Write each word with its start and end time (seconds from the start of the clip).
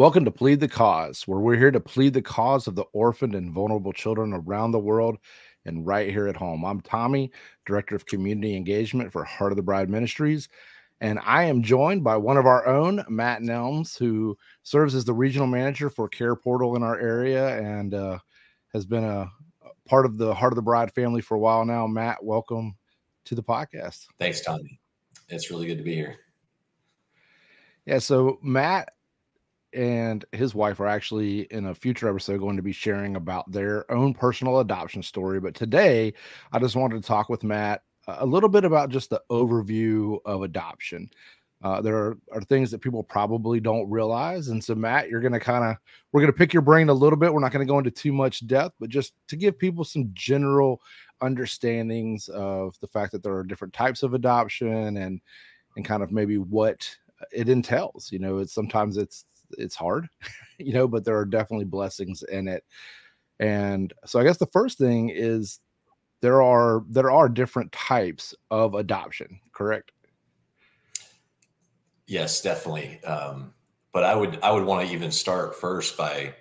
Welcome 0.00 0.24
to 0.24 0.30
Plead 0.30 0.60
the 0.60 0.66
Cause, 0.66 1.28
where 1.28 1.40
we're 1.40 1.58
here 1.58 1.70
to 1.70 1.78
plead 1.78 2.14
the 2.14 2.22
cause 2.22 2.66
of 2.66 2.74
the 2.74 2.86
orphaned 2.94 3.34
and 3.34 3.52
vulnerable 3.52 3.92
children 3.92 4.32
around 4.32 4.70
the 4.70 4.78
world 4.78 5.18
and 5.66 5.86
right 5.86 6.08
here 6.08 6.26
at 6.26 6.38
home. 6.38 6.64
I'm 6.64 6.80
Tommy, 6.80 7.30
Director 7.66 7.96
of 7.96 8.06
Community 8.06 8.56
Engagement 8.56 9.12
for 9.12 9.24
Heart 9.24 9.52
of 9.52 9.56
the 9.56 9.62
Bride 9.62 9.90
Ministries, 9.90 10.48
and 11.02 11.18
I 11.22 11.44
am 11.44 11.62
joined 11.62 12.02
by 12.02 12.16
one 12.16 12.38
of 12.38 12.46
our 12.46 12.66
own, 12.66 13.04
Matt 13.10 13.42
Nelms, 13.42 13.98
who 13.98 14.38
serves 14.62 14.94
as 14.94 15.04
the 15.04 15.12
regional 15.12 15.46
manager 15.46 15.90
for 15.90 16.08
Care 16.08 16.34
Portal 16.34 16.76
in 16.76 16.82
our 16.82 16.98
area 16.98 17.58
and 17.58 17.92
uh, 17.92 18.20
has 18.72 18.86
been 18.86 19.04
a 19.04 19.30
part 19.86 20.06
of 20.06 20.16
the 20.16 20.32
Heart 20.32 20.54
of 20.54 20.56
the 20.56 20.62
Bride 20.62 20.94
family 20.94 21.20
for 21.20 21.34
a 21.34 21.40
while 21.40 21.66
now. 21.66 21.86
Matt, 21.86 22.24
welcome 22.24 22.74
to 23.26 23.34
the 23.34 23.42
podcast. 23.42 24.06
Thanks, 24.18 24.40
Tommy. 24.40 24.80
It's 25.28 25.50
really 25.50 25.66
good 25.66 25.76
to 25.76 25.84
be 25.84 25.94
here. 25.94 26.16
Yeah, 27.84 27.98
so 27.98 28.38
Matt 28.42 28.92
and 29.72 30.24
his 30.32 30.54
wife 30.54 30.80
are 30.80 30.86
actually 30.86 31.42
in 31.50 31.66
a 31.66 31.74
future 31.74 32.08
episode 32.08 32.38
going 32.38 32.56
to 32.56 32.62
be 32.62 32.72
sharing 32.72 33.16
about 33.16 33.50
their 33.50 33.90
own 33.90 34.14
personal 34.14 34.60
adoption 34.60 35.02
story. 35.02 35.40
But 35.40 35.54
today, 35.54 36.14
I 36.52 36.58
just 36.58 36.76
wanted 36.76 37.02
to 37.02 37.06
talk 37.06 37.28
with 37.28 37.44
Matt 37.44 37.82
a 38.06 38.26
little 38.26 38.48
bit 38.48 38.64
about 38.64 38.90
just 38.90 39.10
the 39.10 39.22
overview 39.30 40.18
of 40.24 40.42
adoption. 40.42 41.10
Uh, 41.62 41.80
there 41.80 41.96
are, 41.96 42.18
are, 42.32 42.40
things 42.40 42.70
that 42.70 42.80
people 42.80 43.02
probably 43.02 43.60
don't 43.60 43.88
realize. 43.90 44.48
And 44.48 44.64
so, 44.64 44.74
Matt, 44.74 45.10
you're 45.10 45.20
going 45.20 45.34
to 45.34 45.40
kind 45.40 45.62
of, 45.62 45.76
we're 46.10 46.22
going 46.22 46.32
to 46.32 46.38
pick 46.38 46.54
your 46.54 46.62
brain 46.62 46.88
a 46.88 46.94
little 46.94 47.18
bit. 47.18 47.32
We're 47.32 47.40
not 47.40 47.52
going 47.52 47.66
to 47.66 47.70
go 47.70 47.76
into 47.76 47.90
too 47.90 48.14
much 48.14 48.46
depth, 48.46 48.76
but 48.80 48.88
just 48.88 49.12
to 49.28 49.36
give 49.36 49.58
people 49.58 49.84
some 49.84 50.10
general 50.14 50.80
understandings 51.20 52.28
of 52.28 52.78
the 52.80 52.88
fact 52.88 53.12
that 53.12 53.22
there 53.22 53.34
are 53.34 53.44
different 53.44 53.74
types 53.74 54.02
of 54.02 54.14
adoption 54.14 54.96
and, 54.96 55.20
and 55.76 55.84
kind 55.84 56.02
of 56.02 56.12
maybe 56.12 56.38
what 56.38 56.88
it 57.30 57.50
entails. 57.50 58.10
You 58.10 58.20
know, 58.20 58.38
it's 58.38 58.54
sometimes 58.54 58.96
it's 58.96 59.26
it's 59.58 59.74
hard, 59.74 60.08
you 60.58 60.72
know, 60.72 60.88
but 60.88 61.04
there 61.04 61.16
are 61.16 61.24
definitely 61.24 61.66
blessings 61.66 62.22
in 62.22 62.48
it. 62.48 62.64
And 63.38 63.92
so 64.04 64.20
I 64.20 64.24
guess 64.24 64.38
the 64.38 64.46
first 64.46 64.78
thing 64.78 65.08
is 65.08 65.60
there 66.20 66.42
are 66.42 66.84
there 66.88 67.10
are 67.10 67.28
different 67.28 67.72
types 67.72 68.34
of 68.50 68.74
adoption, 68.74 69.40
correct? 69.52 69.92
Yes, 72.06 72.42
definitely. 72.42 73.02
Um, 73.04 73.54
but 73.92 74.04
I 74.04 74.14
would 74.14 74.38
I 74.42 74.50
would 74.50 74.64
want 74.64 74.86
to 74.86 74.92
even 74.92 75.10
start 75.10 75.56
first 75.56 75.96
by 75.96 76.34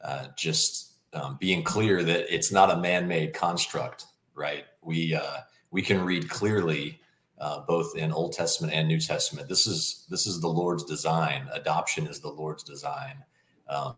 uh, 0.00 0.26
just 0.36 0.92
um, 1.12 1.36
being 1.38 1.62
clear 1.62 2.02
that 2.02 2.34
it's 2.34 2.52
not 2.52 2.70
a 2.70 2.76
man-made 2.76 3.34
construct, 3.34 4.06
right? 4.34 4.64
We 4.82 5.14
uh, 5.14 5.38
we 5.70 5.82
can 5.82 6.02
read 6.04 6.30
clearly 6.30 7.00
uh, 7.40 7.60
both 7.66 7.96
in 7.96 8.12
Old 8.12 8.32
Testament 8.32 8.72
and 8.72 8.86
New 8.86 9.00
Testament. 9.00 9.48
This 9.48 9.66
is 9.66 10.06
this 10.10 10.26
is 10.26 10.40
the 10.40 10.48
Lord's 10.48 10.84
design. 10.84 11.48
Adoption 11.52 12.06
is 12.06 12.20
the 12.20 12.28
Lord's 12.28 12.62
design. 12.62 13.24
Um, 13.68 13.96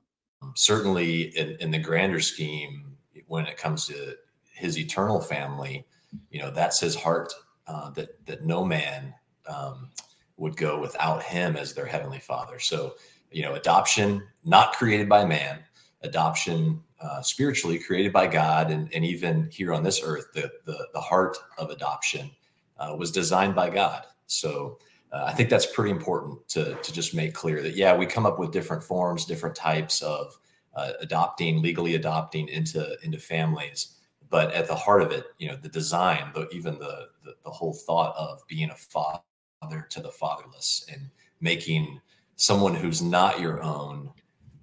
certainly, 0.54 1.36
in, 1.36 1.56
in, 1.60 1.70
the 1.70 1.78
grander 1.78 2.20
scheme, 2.20 2.96
when 3.26 3.46
it 3.46 3.56
comes 3.56 3.86
to 3.88 4.16
His 4.54 4.78
eternal 4.78 5.20
family, 5.20 5.84
you 6.30 6.40
know 6.40 6.50
that's 6.50 6.80
His 6.80 6.94
heart. 6.94 7.32
Uh, 7.66 7.90
that 7.90 8.24
that 8.26 8.44
no 8.44 8.64
man 8.64 9.12
um, 9.48 9.90
would 10.36 10.56
go 10.56 10.80
without 10.80 11.22
Him 11.22 11.56
as 11.56 11.74
their 11.74 11.86
heavenly 11.86 12.20
Father. 12.20 12.60
So, 12.60 12.94
you 13.32 13.42
know, 13.42 13.54
adoption 13.54 14.22
not 14.44 14.74
created 14.74 15.08
by 15.08 15.24
man, 15.24 15.60
adoption 16.02 16.80
uh, 17.00 17.22
spiritually 17.22 17.80
created 17.80 18.12
by 18.12 18.28
God, 18.28 18.70
and, 18.70 18.92
and 18.94 19.04
even 19.04 19.48
here 19.50 19.72
on 19.72 19.82
this 19.82 20.00
earth, 20.04 20.26
the, 20.32 20.48
the 20.64 20.86
the 20.92 21.00
heart 21.00 21.36
of 21.58 21.70
adoption 21.70 22.30
uh, 22.78 22.94
was 22.96 23.10
designed 23.10 23.54
by 23.54 23.70
God. 23.70 24.04
So 24.26 24.78
uh, 25.12 25.24
I 25.26 25.32
think 25.32 25.50
that's 25.50 25.66
pretty 25.66 25.90
important 25.90 26.48
to, 26.50 26.74
to 26.74 26.92
just 26.92 27.14
make 27.14 27.34
clear 27.34 27.62
that, 27.62 27.76
yeah, 27.76 27.94
we 27.96 28.06
come 28.06 28.26
up 28.26 28.38
with 28.38 28.52
different 28.52 28.82
forms, 28.82 29.26
different 29.26 29.54
types 29.54 30.00
of 30.02 30.38
uh, 30.74 30.92
adopting, 31.00 31.60
legally 31.60 31.94
adopting 31.94 32.48
into, 32.48 32.96
into 33.02 33.18
families. 33.18 33.98
But 34.30 34.52
at 34.52 34.66
the 34.66 34.74
heart 34.74 35.02
of 35.02 35.12
it, 35.12 35.26
you 35.38 35.48
know, 35.48 35.56
the 35.56 35.68
design, 35.68 36.30
the, 36.34 36.48
even 36.50 36.78
the, 36.78 37.08
the, 37.22 37.34
the 37.44 37.50
whole 37.50 37.74
thought 37.74 38.16
of 38.16 38.46
being 38.46 38.70
a 38.70 38.74
father 38.74 39.86
to 39.90 40.00
the 40.00 40.10
fatherless 40.10 40.86
and 40.90 41.10
making 41.40 42.00
someone 42.36 42.74
who's 42.74 43.02
not 43.02 43.40
your 43.40 43.62
own 43.62 44.10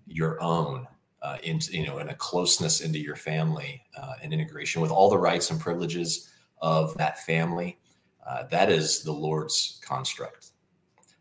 your 0.07 0.41
own 0.41 0.87
uh, 1.21 1.37
into 1.43 1.71
you 1.77 1.85
know 1.85 1.99
in 1.99 2.09
a 2.09 2.15
closeness 2.15 2.81
into 2.81 2.99
your 2.99 3.15
family 3.15 3.83
uh, 3.95 4.13
and 4.21 4.33
integration 4.33 4.81
with 4.81 4.91
all 4.91 5.09
the 5.09 5.17
rights 5.17 5.51
and 5.51 5.59
privileges 5.59 6.29
of 6.61 6.97
that 6.97 7.19
family 7.19 7.77
uh, 8.29 8.43
that 8.51 8.69
is 8.69 9.01
the 9.01 9.11
Lord's 9.11 9.81
construct. 9.83 10.51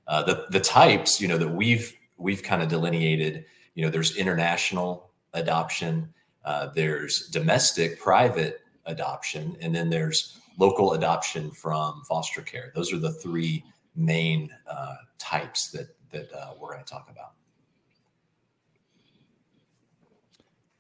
Uh, 0.06 0.22
the 0.22 0.46
the 0.50 0.60
types, 0.60 1.20
you 1.20 1.26
know, 1.26 1.38
that 1.38 1.48
we've 1.48 1.92
we've 2.18 2.42
kind 2.42 2.62
of 2.62 2.68
delineated. 2.68 3.46
You 3.74 3.84
know, 3.84 3.90
there's 3.90 4.16
international 4.16 5.10
adoption, 5.32 6.12
uh, 6.44 6.68
there's 6.74 7.28
domestic 7.28 7.98
private 7.98 8.60
adoption, 8.86 9.56
and 9.60 9.74
then 9.74 9.88
there's 9.88 10.38
local 10.58 10.92
adoption 10.92 11.50
from 11.50 12.02
foster 12.06 12.42
care. 12.42 12.72
Those 12.74 12.92
are 12.92 12.98
the 12.98 13.12
three 13.12 13.64
main 13.96 14.50
uh, 14.70 14.96
types 15.18 15.70
that 15.70 15.88
that 16.10 16.30
uh, 16.32 16.54
we're 16.60 16.72
going 16.72 16.84
to 16.84 16.90
talk 16.90 17.08
about. 17.10 17.32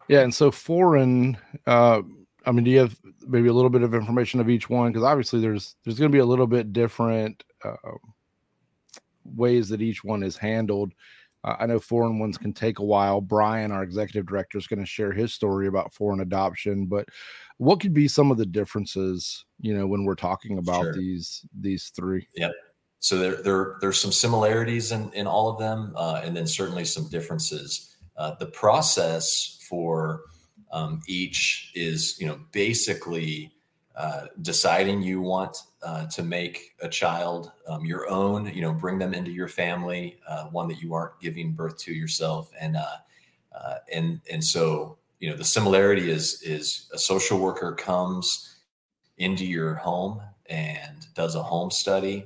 Yeah, 0.08 0.20
and 0.20 0.34
so 0.34 0.50
foreign. 0.50 1.38
I 2.48 2.50
mean, 2.50 2.64
do 2.64 2.70
you 2.70 2.78
have 2.78 2.98
maybe 3.26 3.48
a 3.48 3.52
little 3.52 3.68
bit 3.68 3.82
of 3.82 3.92
information 3.92 4.40
of 4.40 4.48
each 4.48 4.70
one 4.70 4.90
because 4.90 5.04
obviously 5.04 5.38
there's 5.38 5.76
there's 5.84 5.98
going 5.98 6.10
to 6.10 6.16
be 6.16 6.20
a 6.20 6.26
little 6.26 6.46
bit 6.46 6.72
different 6.72 7.44
uh, 7.62 7.74
ways 9.22 9.68
that 9.68 9.82
each 9.82 10.02
one 10.02 10.22
is 10.22 10.38
handled. 10.38 10.94
Uh, 11.44 11.56
I 11.60 11.66
know 11.66 11.78
foreign 11.78 12.18
ones 12.18 12.38
can 12.38 12.54
take 12.54 12.78
a 12.78 12.84
while. 12.84 13.20
Brian, 13.20 13.70
our 13.70 13.82
executive 13.82 14.24
director, 14.24 14.56
is 14.56 14.66
going 14.66 14.78
to 14.78 14.86
share 14.86 15.12
his 15.12 15.34
story 15.34 15.66
about 15.66 15.92
foreign 15.92 16.20
adoption. 16.20 16.86
But 16.86 17.10
what 17.58 17.80
could 17.80 17.92
be 17.92 18.08
some 18.08 18.30
of 18.30 18.38
the 18.38 18.46
differences, 18.46 19.44
you 19.60 19.74
know, 19.74 19.86
when 19.86 20.04
we're 20.04 20.14
talking 20.14 20.56
about 20.56 20.84
sure. 20.84 20.94
these 20.94 21.44
these 21.60 21.92
three? 21.94 22.26
Yep. 22.34 22.52
So 23.00 23.18
there 23.18 23.42
there 23.42 23.76
there's 23.82 24.00
some 24.00 24.10
similarities 24.10 24.90
in 24.90 25.12
in 25.12 25.26
all 25.26 25.50
of 25.50 25.58
them, 25.58 25.92
uh, 25.96 26.22
and 26.24 26.34
then 26.34 26.46
certainly 26.46 26.86
some 26.86 27.10
differences. 27.10 27.94
Uh, 28.16 28.36
the 28.36 28.46
process 28.46 29.58
for 29.68 30.22
um, 30.70 31.00
each 31.06 31.72
is, 31.74 32.16
you 32.20 32.26
know, 32.26 32.38
basically 32.52 33.52
uh, 33.96 34.26
deciding 34.42 35.02
you 35.02 35.20
want 35.20 35.56
uh, 35.82 36.06
to 36.06 36.22
make 36.22 36.76
a 36.80 36.88
child 36.88 37.50
um, 37.66 37.84
your 37.84 38.08
own, 38.08 38.46
you 38.54 38.62
know, 38.62 38.72
bring 38.72 38.98
them 38.98 39.12
into 39.12 39.32
your 39.32 39.48
family, 39.48 40.18
uh, 40.28 40.44
one 40.46 40.68
that 40.68 40.80
you 40.80 40.94
aren't 40.94 41.18
giving 41.20 41.52
birth 41.52 41.78
to 41.78 41.92
yourself, 41.92 42.50
and 42.60 42.76
uh, 42.76 42.96
uh, 43.52 43.76
and 43.92 44.20
and 44.30 44.44
so 44.44 44.98
you 45.18 45.28
know 45.28 45.36
the 45.36 45.44
similarity 45.44 46.10
is 46.10 46.42
is 46.42 46.88
a 46.92 46.98
social 46.98 47.38
worker 47.38 47.72
comes 47.72 48.60
into 49.16 49.44
your 49.44 49.74
home 49.74 50.20
and 50.46 51.06
does 51.14 51.34
a 51.34 51.42
home 51.42 51.70
study 51.70 52.24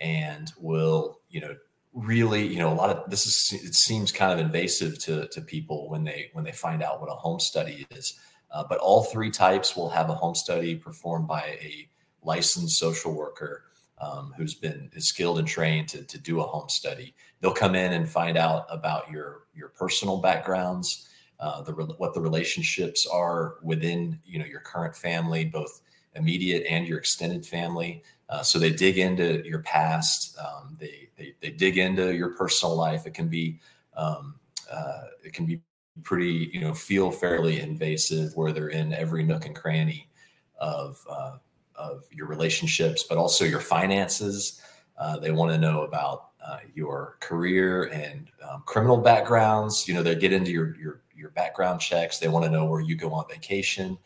and 0.00 0.52
will 0.58 1.20
you 1.30 1.40
know 1.40 1.54
really 1.92 2.46
you 2.46 2.58
know 2.58 2.72
a 2.72 2.74
lot 2.74 2.90
of 2.90 3.10
this 3.10 3.26
is 3.26 3.64
it 3.64 3.74
seems 3.74 4.12
kind 4.12 4.32
of 4.32 4.38
invasive 4.38 4.98
to 5.00 5.26
to 5.28 5.40
people 5.40 5.88
when 5.90 6.04
they 6.04 6.30
when 6.32 6.44
they 6.44 6.52
find 6.52 6.82
out 6.82 7.00
what 7.00 7.10
a 7.10 7.14
home 7.14 7.40
study 7.40 7.86
is. 7.90 8.18
Uh, 8.52 8.64
but 8.68 8.78
all 8.78 9.04
three 9.04 9.30
types 9.30 9.76
will 9.76 9.88
have 9.88 10.10
a 10.10 10.14
home 10.14 10.34
study 10.34 10.74
performed 10.74 11.28
by 11.28 11.42
a 11.60 11.88
licensed 12.22 12.78
social 12.78 13.14
worker 13.14 13.62
um, 13.98 14.34
who's 14.36 14.54
been 14.54 14.90
is 14.94 15.08
skilled 15.08 15.38
and 15.38 15.46
trained 15.46 15.88
to, 15.88 16.02
to 16.04 16.18
do 16.18 16.40
a 16.40 16.46
home 16.46 16.68
study. 16.68 17.14
They'll 17.40 17.52
come 17.52 17.74
in 17.74 17.92
and 17.92 18.08
find 18.08 18.36
out 18.36 18.66
about 18.70 19.10
your 19.10 19.42
your 19.54 19.68
personal 19.68 20.18
backgrounds 20.18 21.08
uh, 21.40 21.62
the 21.62 21.72
what 21.72 22.14
the 22.14 22.20
relationships 22.20 23.06
are 23.10 23.56
within 23.62 24.18
you 24.24 24.38
know 24.38 24.44
your 24.44 24.60
current 24.60 24.94
family 24.94 25.44
both 25.44 25.80
immediate 26.14 26.66
and 26.68 26.86
your 26.86 26.98
extended 26.98 27.46
family 27.46 28.02
uh, 28.30 28.42
so 28.42 28.58
they 28.60 28.70
dig 28.70 28.96
into 28.96 29.42
your 29.44 29.58
past. 29.58 30.38
Um, 30.38 30.76
they, 30.78 31.08
they, 31.18 31.34
they 31.40 31.50
dig 31.50 31.78
into 31.78 32.14
your 32.14 32.30
personal 32.30 32.76
life. 32.76 33.04
It 33.04 33.12
can 33.12 33.28
be 33.28 33.58
um, 33.96 34.36
uh, 34.70 35.02
it 35.24 35.32
can 35.32 35.46
be 35.46 35.60
pretty 36.04 36.48
you 36.52 36.60
know 36.60 36.72
feel 36.72 37.10
fairly 37.10 37.60
invasive 37.60 38.34
where 38.36 38.52
they're 38.52 38.68
in 38.68 38.94
every 38.94 39.24
nook 39.24 39.46
and 39.46 39.56
cranny 39.56 40.08
of 40.58 41.04
uh, 41.10 41.38
of 41.74 42.04
your 42.12 42.28
relationships, 42.28 43.02
but 43.02 43.18
also 43.18 43.44
your 43.44 43.60
finances. 43.60 44.62
Uh, 44.96 45.18
they 45.18 45.32
want 45.32 45.50
to 45.50 45.58
know 45.58 45.82
about 45.82 46.28
uh, 46.46 46.58
your 46.72 47.16
career 47.18 47.84
and 47.84 48.28
um, 48.48 48.62
criminal 48.64 48.96
backgrounds. 48.96 49.88
You 49.88 49.94
know, 49.94 50.04
they 50.04 50.14
get 50.14 50.32
into 50.32 50.52
your 50.52 50.76
your 50.76 51.02
your 51.16 51.30
background 51.30 51.80
checks. 51.80 52.18
They 52.18 52.28
want 52.28 52.44
to 52.44 52.50
know 52.50 52.64
where 52.64 52.80
you 52.80 52.94
go 52.94 53.12
on 53.12 53.24
vacation, 53.28 53.98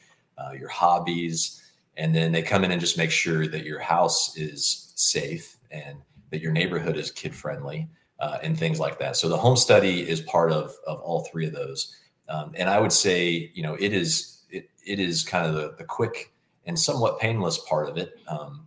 your 0.59 0.71
hobbies 0.71 1.61
and 1.97 2.15
then 2.15 2.33
they 2.33 2.43
come 2.43 2.65
in 2.65 2.71
and 2.71 2.81
just 2.81 2.99
make 2.99 3.11
sure 3.11 3.47
that 3.47 3.65
your 3.65 3.79
house 3.79 4.37
is 4.37 4.93
safe 4.97 5.57
and 5.71 5.99
that 6.31 6.41
your 6.41 6.53
neighborhood 6.53 6.97
is 6.97 7.11
kid 7.11 7.35
friendly 7.35 7.89
uh, 8.21 8.39
and 8.43 8.59
things 8.59 8.81
like 8.81 8.99
that 8.99 9.17
so 9.17 9.29
the 9.29 9.37
home 9.37 9.57
study 9.57 10.09
is 10.09 10.21
part 10.23 10.53
of 10.53 10.75
of 10.87 11.01
all 11.01 11.25
three 11.31 11.47
of 11.47 11.53
those 11.53 11.97
um, 12.29 12.53
and 12.55 12.69
i 12.69 12.79
would 12.81 12.93
say 12.93 13.51
you 13.55 13.63
know 13.63 13.75
it 13.75 13.93
is 13.93 14.43
it, 14.51 14.69
it 14.87 14.99
is 14.99 15.23
kind 15.23 15.47
of 15.47 15.55
the, 15.55 15.75
the 15.79 15.85
quick 15.85 16.33
and 16.67 16.79
somewhat 16.79 17.19
painless 17.19 17.59
part 17.59 17.89
of 17.89 17.97
it 17.97 18.15
um, 18.29 18.67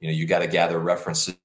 you 0.00 0.08
know 0.08 0.14
you 0.14 0.26
got 0.26 0.40
to 0.40 0.46
gather 0.46 0.78
references 0.78 1.36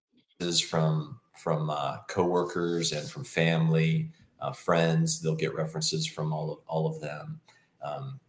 from 0.61 1.19
from 1.45 1.69
uh, 1.69 1.97
coworkers 2.07 2.91
and 2.91 3.07
from 3.07 3.23
family 3.23 4.09
uh, 4.41 4.51
friends. 4.51 5.21
They'll 5.21 5.35
get 5.35 5.53
references 5.53 6.05
from 6.05 6.33
all 6.33 6.51
of 6.51 6.59
all 6.67 6.87
of 6.87 6.99
them. 7.01 7.39
Um, 7.83 8.19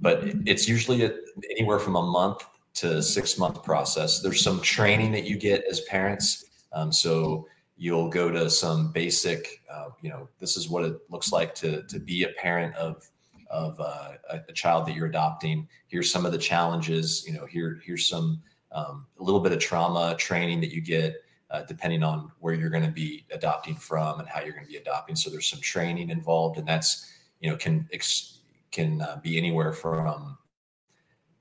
but 0.00 0.24
it's 0.46 0.68
usually 0.68 1.04
a, 1.04 1.12
anywhere 1.50 1.78
from 1.78 1.96
a 1.96 2.02
month 2.02 2.44
to 2.74 3.02
six 3.02 3.38
month 3.38 3.62
process. 3.62 4.20
There's 4.20 4.42
some 4.42 4.60
training 4.60 5.12
that 5.12 5.24
you 5.24 5.36
get 5.36 5.64
as 5.70 5.80
parents. 5.82 6.44
Um, 6.72 6.92
so 6.92 7.46
you'll 7.76 8.08
go 8.08 8.30
to 8.30 8.48
some 8.50 8.92
basic, 8.92 9.62
uh, 9.72 9.88
you 10.02 10.10
know, 10.10 10.28
this 10.38 10.56
is 10.56 10.68
what 10.68 10.84
it 10.84 10.98
looks 11.10 11.32
like 11.32 11.54
to 11.56 11.82
to 11.84 11.98
be 11.98 12.24
a 12.24 12.28
parent 12.40 12.74
of 12.76 13.08
of 13.50 13.80
uh, 13.80 14.12
a, 14.30 14.40
a, 14.48 14.52
child 14.52 14.86
that 14.86 14.94
you're 14.94 15.08
adopting. 15.08 15.66
Here's 15.88 16.10
some 16.10 16.24
of 16.24 16.30
the 16.30 16.38
challenges. 16.38 17.24
You 17.26 17.32
know, 17.32 17.46
here 17.46 17.80
here's 17.84 18.08
some 18.08 18.40
um, 18.70 19.06
a 19.18 19.22
little 19.22 19.40
bit 19.40 19.50
of 19.52 19.58
trauma 19.58 20.14
training 20.18 20.60
that 20.60 20.72
you 20.72 20.80
get. 20.80 21.16
Uh, 21.50 21.64
depending 21.64 22.04
on 22.04 22.30
where 22.38 22.54
you're 22.54 22.70
going 22.70 22.84
to 22.84 22.92
be 22.92 23.26
adopting 23.32 23.74
from 23.74 24.20
and 24.20 24.28
how 24.28 24.40
you're 24.40 24.52
going 24.52 24.64
to 24.64 24.70
be 24.70 24.76
adopting. 24.76 25.16
So 25.16 25.30
there's 25.30 25.50
some 25.50 25.60
training 25.60 26.10
involved, 26.10 26.58
and 26.58 26.68
that's 26.68 27.12
you 27.40 27.50
know 27.50 27.56
can 27.56 27.88
ex- 27.92 28.39
can 28.70 29.00
uh, 29.02 29.20
be 29.22 29.36
anywhere 29.36 29.72
from 29.72 30.38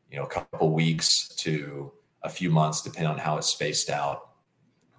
you 0.10 0.18
know 0.18 0.26
a 0.26 0.30
couple 0.30 0.74
weeks 0.74 1.28
to 1.36 1.92
a 2.24 2.30
few 2.30 2.50
months, 2.50 2.82
depending 2.82 3.12
on 3.12 3.18
how 3.18 3.38
it's 3.38 3.48
spaced 3.48 3.90
out. 3.90 4.32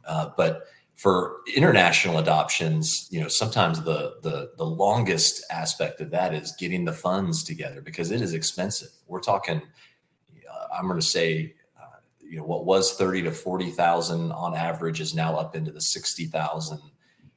Uh, 0.06 0.30
but 0.36 0.66
for 0.94 1.38
international 1.54 2.18
adoptions, 2.18 3.08
you 3.10 3.20
know, 3.20 3.28
sometimes 3.28 3.82
the, 3.82 4.16
the 4.22 4.52
the 4.58 4.66
longest 4.66 5.44
aspect 5.50 6.00
of 6.00 6.10
that 6.10 6.34
is 6.34 6.52
getting 6.58 6.84
the 6.84 6.92
funds 6.92 7.42
together 7.42 7.80
because 7.80 8.10
it 8.10 8.20
is 8.20 8.34
expensive. 8.34 8.90
We're 9.06 9.20
talking, 9.20 9.62
uh, 10.50 10.66
I'm 10.76 10.86
going 10.86 11.00
to 11.00 11.06
say, 11.06 11.54
uh, 11.80 12.00
you 12.22 12.36
know, 12.36 12.44
what 12.44 12.66
was 12.66 12.94
thirty 12.94 13.22
to 13.22 13.30
forty 13.30 13.70
thousand 13.70 14.32
on 14.32 14.54
average 14.54 15.00
is 15.00 15.14
now 15.14 15.36
up 15.36 15.56
into 15.56 15.70
the 15.70 15.80
sixty 15.80 16.26
thousand 16.26 16.80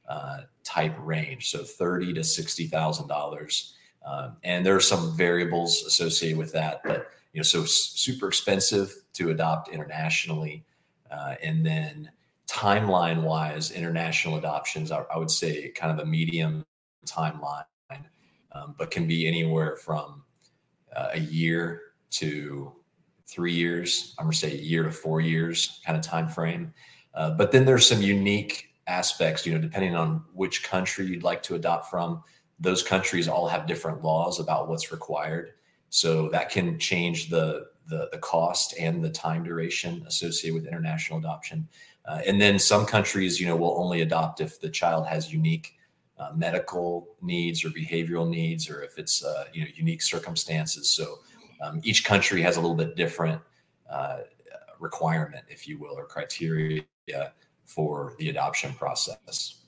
uh, 0.08 0.40
type 0.62 0.94
range. 1.00 1.50
So 1.50 1.64
thirty 1.64 2.12
to 2.12 2.24
sixty 2.24 2.66
thousand 2.66 3.08
dollars, 3.08 3.73
um, 4.04 4.36
and 4.44 4.64
there 4.64 4.76
are 4.76 4.80
some 4.80 5.16
variables 5.16 5.82
associated 5.84 6.38
with 6.38 6.52
that. 6.52 6.82
But 6.84 7.10
you 7.32 7.40
know, 7.40 7.42
so 7.42 7.64
super 7.64 8.28
expensive 8.28 8.94
to 9.14 9.30
adopt 9.30 9.68
internationally, 9.68 10.64
uh, 11.10 11.34
and 11.42 11.64
then 11.64 12.10
timeline 12.48 13.22
wise, 13.22 13.70
international 13.70 14.36
adoptions, 14.36 14.92
I, 14.92 15.02
I, 15.12 15.18
would 15.18 15.30
say 15.30 15.70
kind 15.70 15.92
of 15.92 16.04
a 16.04 16.08
medium 16.08 16.64
timeline, 17.06 17.64
um, 18.52 18.74
but 18.78 18.90
can 18.90 19.06
be 19.06 19.26
anywhere 19.26 19.76
from 19.76 20.22
uh, 20.94 21.08
a 21.12 21.20
year 21.20 21.80
to 22.10 22.72
three 23.26 23.52
years. 23.52 24.14
I'm 24.18 24.30
to 24.30 24.36
say 24.36 24.52
a 24.52 24.60
year 24.60 24.82
to 24.84 24.90
four 24.90 25.20
years 25.20 25.80
kind 25.84 25.96
of 25.98 26.04
time 26.04 26.28
frame. 26.28 26.72
Uh, 27.14 27.30
but 27.30 27.52
then 27.52 27.64
there's 27.64 27.86
some 27.86 28.02
unique 28.02 28.68
aspects, 28.86 29.46
you 29.46 29.52
know, 29.54 29.60
depending 29.60 29.94
on 29.94 30.24
which 30.34 30.62
country 30.62 31.06
you'd 31.06 31.22
like 31.22 31.42
to 31.44 31.54
adopt 31.54 31.90
from. 31.90 32.22
Those 32.60 32.82
countries 32.82 33.28
all 33.28 33.48
have 33.48 33.66
different 33.66 34.02
laws 34.02 34.40
about 34.40 34.68
what's 34.68 34.92
required. 34.92 35.52
So 35.90 36.28
that 36.30 36.50
can 36.50 36.78
change 36.78 37.30
the, 37.30 37.66
the, 37.88 38.08
the 38.12 38.18
cost 38.18 38.74
and 38.78 39.04
the 39.04 39.10
time 39.10 39.44
duration 39.44 40.04
associated 40.06 40.54
with 40.54 40.66
international 40.66 41.18
adoption. 41.18 41.68
Uh, 42.06 42.20
and 42.26 42.40
then 42.40 42.58
some 42.58 42.84
countries, 42.84 43.40
you 43.40 43.46
know, 43.46 43.56
will 43.56 43.78
only 43.78 44.02
adopt 44.02 44.40
if 44.40 44.60
the 44.60 44.68
child 44.68 45.06
has 45.06 45.32
unique 45.32 45.74
uh, 46.18 46.30
medical 46.34 47.16
needs 47.22 47.64
or 47.64 47.70
behavioral 47.70 48.28
needs, 48.28 48.70
or 48.70 48.82
if 48.82 48.98
it's 48.98 49.24
uh, 49.24 49.44
you 49.52 49.62
know 49.62 49.70
unique 49.74 50.02
circumstances. 50.02 50.90
So 50.90 51.18
um, 51.62 51.80
each 51.82 52.04
country 52.04 52.40
has 52.42 52.56
a 52.56 52.60
little 52.60 52.76
bit 52.76 52.94
different 52.94 53.40
uh, 53.90 54.18
requirement, 54.78 55.44
if 55.48 55.66
you 55.66 55.78
will, 55.78 55.98
or 55.98 56.04
criteria 56.04 56.84
for 57.64 58.14
the 58.18 58.28
adoption 58.28 58.72
process. 58.74 59.63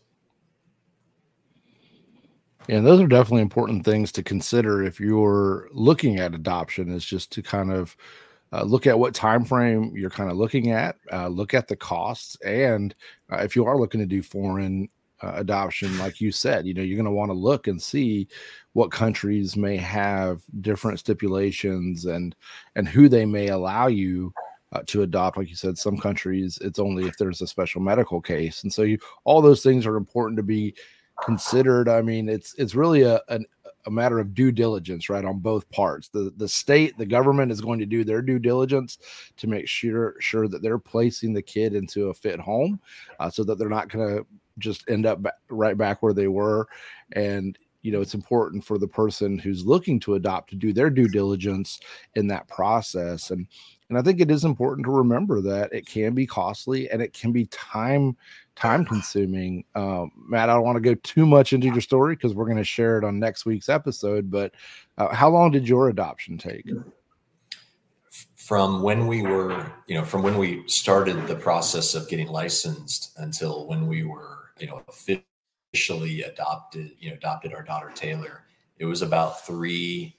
And 2.68 2.86
those 2.86 3.00
are 3.00 3.06
definitely 3.06 3.42
important 3.42 3.84
things 3.84 4.10
to 4.12 4.22
consider 4.22 4.82
if 4.82 4.98
you're 4.98 5.68
looking 5.72 6.18
at 6.18 6.34
adoption. 6.34 6.90
Is 6.90 7.04
just 7.04 7.30
to 7.32 7.42
kind 7.42 7.70
of 7.70 7.96
uh, 8.52 8.62
look 8.62 8.86
at 8.86 8.98
what 8.98 9.14
time 9.14 9.44
frame 9.44 9.92
you're 9.94 10.10
kind 10.10 10.30
of 10.30 10.36
looking 10.36 10.70
at 10.70 10.96
uh, 11.12 11.28
look 11.28 11.54
at 11.54 11.68
the 11.68 11.76
costs 11.76 12.36
and 12.42 12.94
uh, 13.32 13.38
if 13.38 13.56
you 13.56 13.64
are 13.64 13.78
looking 13.78 14.00
to 14.00 14.06
do 14.06 14.22
foreign 14.22 14.88
uh, 15.22 15.32
adoption 15.36 15.96
like 15.98 16.20
you 16.20 16.30
said 16.30 16.66
you 16.66 16.74
know 16.74 16.82
you're 16.82 16.96
going 16.96 17.04
to 17.04 17.10
want 17.10 17.28
to 17.28 17.34
look 17.34 17.66
and 17.66 17.80
see 17.80 18.28
what 18.74 18.90
countries 18.90 19.56
may 19.56 19.76
have 19.76 20.42
different 20.60 20.98
stipulations 20.98 22.04
and 22.04 22.36
and 22.76 22.86
who 22.86 23.08
they 23.08 23.24
may 23.24 23.48
allow 23.48 23.86
you 23.88 24.32
uh, 24.72 24.82
to 24.86 25.02
adopt 25.02 25.36
like 25.36 25.48
you 25.48 25.56
said 25.56 25.76
some 25.76 25.96
countries 25.96 26.58
it's 26.60 26.78
only 26.78 27.06
if 27.06 27.16
there's 27.16 27.40
a 27.40 27.46
special 27.46 27.80
medical 27.80 28.20
case 28.20 28.62
and 28.62 28.72
so 28.72 28.82
you 28.82 28.98
all 29.24 29.40
those 29.40 29.62
things 29.62 29.86
are 29.86 29.96
important 29.96 30.36
to 30.36 30.42
be 30.42 30.74
considered 31.24 31.88
i 31.88 32.02
mean 32.02 32.28
it's 32.28 32.54
it's 32.58 32.74
really 32.74 33.02
a 33.02 33.20
an 33.28 33.44
a 33.86 33.90
matter 33.90 34.18
of 34.18 34.34
due 34.34 34.50
diligence, 34.50 35.08
right, 35.08 35.24
on 35.24 35.38
both 35.38 35.68
parts. 35.70 36.08
The 36.08 36.32
the 36.36 36.48
state, 36.48 36.98
the 36.98 37.06
government 37.06 37.52
is 37.52 37.60
going 37.60 37.78
to 37.78 37.86
do 37.86 38.04
their 38.04 38.20
due 38.20 38.38
diligence 38.38 38.98
to 39.36 39.46
make 39.46 39.68
sure 39.68 40.16
sure 40.20 40.48
that 40.48 40.60
they're 40.60 40.78
placing 40.78 41.32
the 41.32 41.42
kid 41.42 41.74
into 41.74 42.08
a 42.08 42.14
fit 42.14 42.40
home, 42.40 42.80
uh, 43.20 43.30
so 43.30 43.44
that 43.44 43.58
they're 43.58 43.68
not 43.68 43.88
going 43.88 44.18
to 44.18 44.26
just 44.58 44.88
end 44.88 45.06
up 45.06 45.20
right 45.48 45.78
back 45.78 46.02
where 46.02 46.12
they 46.12 46.28
were. 46.28 46.66
And 47.12 47.56
you 47.86 47.92
know, 47.92 48.00
it's 48.00 48.14
important 48.14 48.64
for 48.64 48.78
the 48.78 48.88
person 48.88 49.38
who's 49.38 49.64
looking 49.64 50.00
to 50.00 50.16
adopt 50.16 50.50
to 50.50 50.56
do 50.56 50.72
their 50.72 50.90
due 50.90 51.06
diligence 51.06 51.78
in 52.16 52.26
that 52.26 52.48
process. 52.48 53.30
And 53.30 53.46
and 53.88 53.96
I 53.96 54.02
think 54.02 54.20
it 54.20 54.28
is 54.28 54.44
important 54.44 54.84
to 54.86 54.90
remember 54.90 55.40
that 55.42 55.72
it 55.72 55.86
can 55.86 56.12
be 56.12 56.26
costly 56.26 56.90
and 56.90 57.00
it 57.00 57.12
can 57.12 57.30
be 57.30 57.46
time 57.46 58.16
time 58.56 58.84
consuming. 58.84 59.64
Um, 59.76 60.10
Matt, 60.16 60.50
I 60.50 60.54
don't 60.54 60.64
want 60.64 60.74
to 60.74 60.80
go 60.80 60.96
too 61.04 61.26
much 61.26 61.52
into 61.52 61.68
your 61.68 61.80
story 61.80 62.16
because 62.16 62.34
we're 62.34 62.46
going 62.46 62.56
to 62.56 62.64
share 62.64 62.98
it 62.98 63.04
on 63.04 63.20
next 63.20 63.46
week's 63.46 63.68
episode. 63.68 64.32
But 64.32 64.52
uh, 64.98 65.14
how 65.14 65.28
long 65.28 65.52
did 65.52 65.68
your 65.68 65.88
adoption 65.88 66.38
take? 66.38 66.68
From 68.34 68.82
when 68.82 69.06
we 69.06 69.22
were, 69.22 69.72
you 69.86 69.94
know, 69.94 70.04
from 70.04 70.24
when 70.24 70.38
we 70.38 70.64
started 70.66 71.28
the 71.28 71.36
process 71.36 71.94
of 71.94 72.08
getting 72.08 72.26
licensed 72.26 73.12
until 73.18 73.68
when 73.68 73.86
we 73.86 74.02
were, 74.02 74.50
you 74.58 74.66
know, 74.66 74.82
officially 75.76 76.22
adopted, 76.22 76.92
you 76.98 77.10
know, 77.10 77.16
adopted 77.16 77.52
our 77.52 77.62
daughter 77.62 77.92
Taylor, 77.94 78.44
it 78.78 78.86
was 78.86 79.02
about 79.02 79.44
three, 79.46 80.16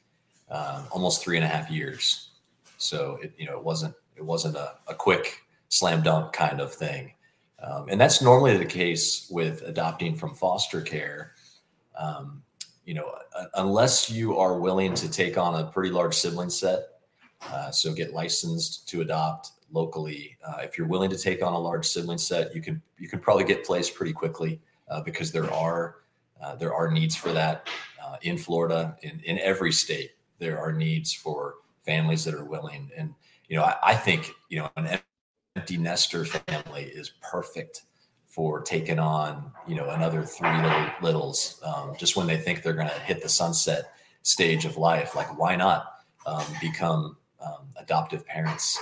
um, 0.51 0.83
almost 0.91 1.23
three 1.23 1.35
and 1.35 1.43
a 1.43 1.47
half 1.47 1.71
years. 1.71 2.29
So 2.77 3.17
it, 3.23 3.33
you 3.39 3.47
know, 3.47 3.57
it 3.57 3.63
wasn't 3.63 3.95
it 4.15 4.23
wasn't 4.23 4.55
a, 4.55 4.75
a 4.87 4.93
quick 4.93 5.41
slam 5.69 6.03
dunk 6.03 6.31
kind 6.31 6.61
of 6.61 6.71
thing. 6.71 7.13
Um, 7.61 7.87
and 7.89 7.99
that's 7.99 8.21
normally 8.21 8.55
the 8.55 8.65
case 8.65 9.27
with 9.31 9.63
adopting 9.63 10.15
from 10.15 10.35
foster 10.35 10.81
care. 10.81 11.31
Um, 11.97 12.43
you 12.85 12.93
know, 12.93 13.11
unless 13.55 14.11
you 14.11 14.37
are 14.37 14.59
willing 14.59 14.93
to 14.93 15.09
take 15.09 15.39
on 15.39 15.59
a 15.59 15.71
pretty 15.71 15.89
large 15.89 16.13
sibling 16.13 16.51
set, 16.51 16.83
uh, 17.51 17.71
so 17.71 17.93
get 17.93 18.13
licensed 18.13 18.87
to 18.89 19.01
adopt 19.01 19.53
locally. 19.71 20.37
Uh, 20.47 20.59
if 20.61 20.77
you're 20.77 20.87
willing 20.87 21.09
to 21.09 21.17
take 21.17 21.41
on 21.41 21.53
a 21.53 21.59
large 21.59 21.87
sibling 21.87 22.19
set, 22.19 22.53
you 22.53 22.61
can 22.61 22.79
you 22.99 23.09
can 23.09 23.19
probably 23.19 23.43
get 23.43 23.65
placed 23.65 23.95
pretty 23.95 24.13
quickly 24.13 24.61
uh, 24.89 25.01
because 25.01 25.31
there 25.31 25.51
are 25.53 25.95
uh, 26.41 26.55
there 26.55 26.73
are 26.73 26.91
needs 26.91 27.15
for 27.15 27.31
that 27.33 27.67
uh, 28.03 28.17
in 28.21 28.37
Florida 28.37 28.95
in 29.01 29.19
in 29.21 29.39
every 29.39 29.71
state. 29.71 30.11
There 30.39 30.59
are 30.59 30.71
needs 30.71 31.13
for 31.13 31.55
families 31.85 32.23
that 32.25 32.33
are 32.33 32.45
willing, 32.45 32.89
and 32.95 33.13
you 33.47 33.57
know, 33.57 33.63
I, 33.63 33.75
I 33.83 33.95
think 33.95 34.31
you 34.49 34.59
know 34.59 34.69
an 34.75 34.99
empty 35.55 35.77
nester 35.77 36.25
family 36.25 36.83
is 36.83 37.11
perfect 37.21 37.83
for 38.27 38.61
taking 38.61 38.99
on 38.99 39.51
you 39.67 39.75
know 39.75 39.89
another 39.89 40.23
three 40.23 40.61
little 40.61 40.87
littles 41.01 41.61
um, 41.63 41.95
just 41.97 42.15
when 42.15 42.27
they 42.27 42.37
think 42.37 42.61
they're 42.61 42.73
going 42.73 42.87
to 42.87 42.99
hit 42.99 43.21
the 43.21 43.29
sunset 43.29 43.93
stage 44.21 44.65
of 44.65 44.77
life. 44.77 45.15
Like 45.15 45.37
why 45.37 45.55
not 45.55 46.01
um, 46.25 46.45
become 46.61 47.17
um, 47.43 47.67
adoptive 47.77 48.25
parents 48.25 48.77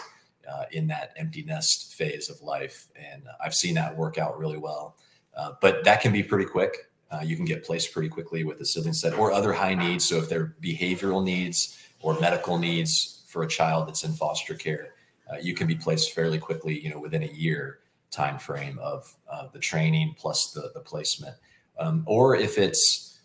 uh, 0.52 0.66
in 0.72 0.88
that 0.88 1.14
empty 1.16 1.44
nest 1.44 1.94
phase 1.94 2.30
of 2.30 2.42
life? 2.42 2.90
And 2.96 3.24
i've 3.44 3.54
seen 3.54 3.76
that 3.76 3.96
work 3.96 4.18
out 4.18 4.38
really 4.38 4.58
well 4.58 4.98
uh, 5.36 5.52
but 5.62 5.84
that 5.84 6.02
can 6.02 6.12
be 6.12 6.24
pretty 6.24 6.46
quick 6.46 6.90
uh, 7.12 7.22
you 7.24 7.36
can 7.36 7.46
get 7.46 7.64
placed 7.64 7.94
pretty 7.94 8.10
quickly 8.10 8.44
with 8.44 8.60
a 8.62 8.66
sibling 8.66 8.94
set 8.94 9.14
or 9.14 9.32
other 9.32 9.54
high 9.54 9.76
needs 9.76 10.08
so 10.08 10.18
if 10.18 10.30
they're 10.30 10.56
behavioral 10.62 11.24
needs 11.24 11.78
or 12.02 12.20
medical 12.20 12.58
needs 12.58 13.24
for 13.28 13.44
a 13.44 13.48
child 13.48 13.88
that's 13.88 14.04
in 14.04 14.14
foster 14.14 14.56
care 14.56 14.96
uh, 15.32 15.38
you 15.38 15.54
can 15.54 15.68
be 15.68 15.76
placed 15.76 16.14
fairly 16.14 16.38
quickly, 16.38 16.80
you 16.80 16.90
know, 16.90 17.00
within 17.00 17.24
a 17.24 17.28
year 17.28 17.80
time 18.12 18.38
frame 18.38 18.80
of 18.80 19.16
the 19.54 19.60
training 19.60 20.16
plus 20.18 20.52
the 20.52 20.72
the 20.74 20.80
placement. 20.80 21.36
Um, 21.80 22.04
or 22.06 22.36
if 22.36 22.58
it's 22.58 23.20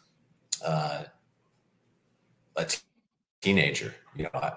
uh, 0.64 1.04
a 2.56 2.64
t- 2.64 2.78
teenager, 3.40 3.94
you 4.16 4.24
know, 4.24 4.50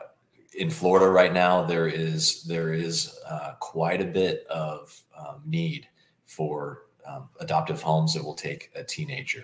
in 0.58 0.70
Florida 0.70 1.10
right 1.10 1.34
now 1.34 1.64
there 1.64 1.88
is 1.88 2.44
there 2.44 2.74
is 2.74 3.18
uh, 3.28 3.54
quite 3.60 4.02
a 4.02 4.06
bit 4.06 4.46
of 4.48 5.00
um, 5.18 5.42
need 5.46 5.88
for 6.26 6.84
um, 7.06 7.30
adoptive 7.40 7.82
homes 7.82 8.14
that 8.14 8.24
will 8.24 8.36
take 8.36 8.72
a 8.76 8.84
teenager, 8.84 9.44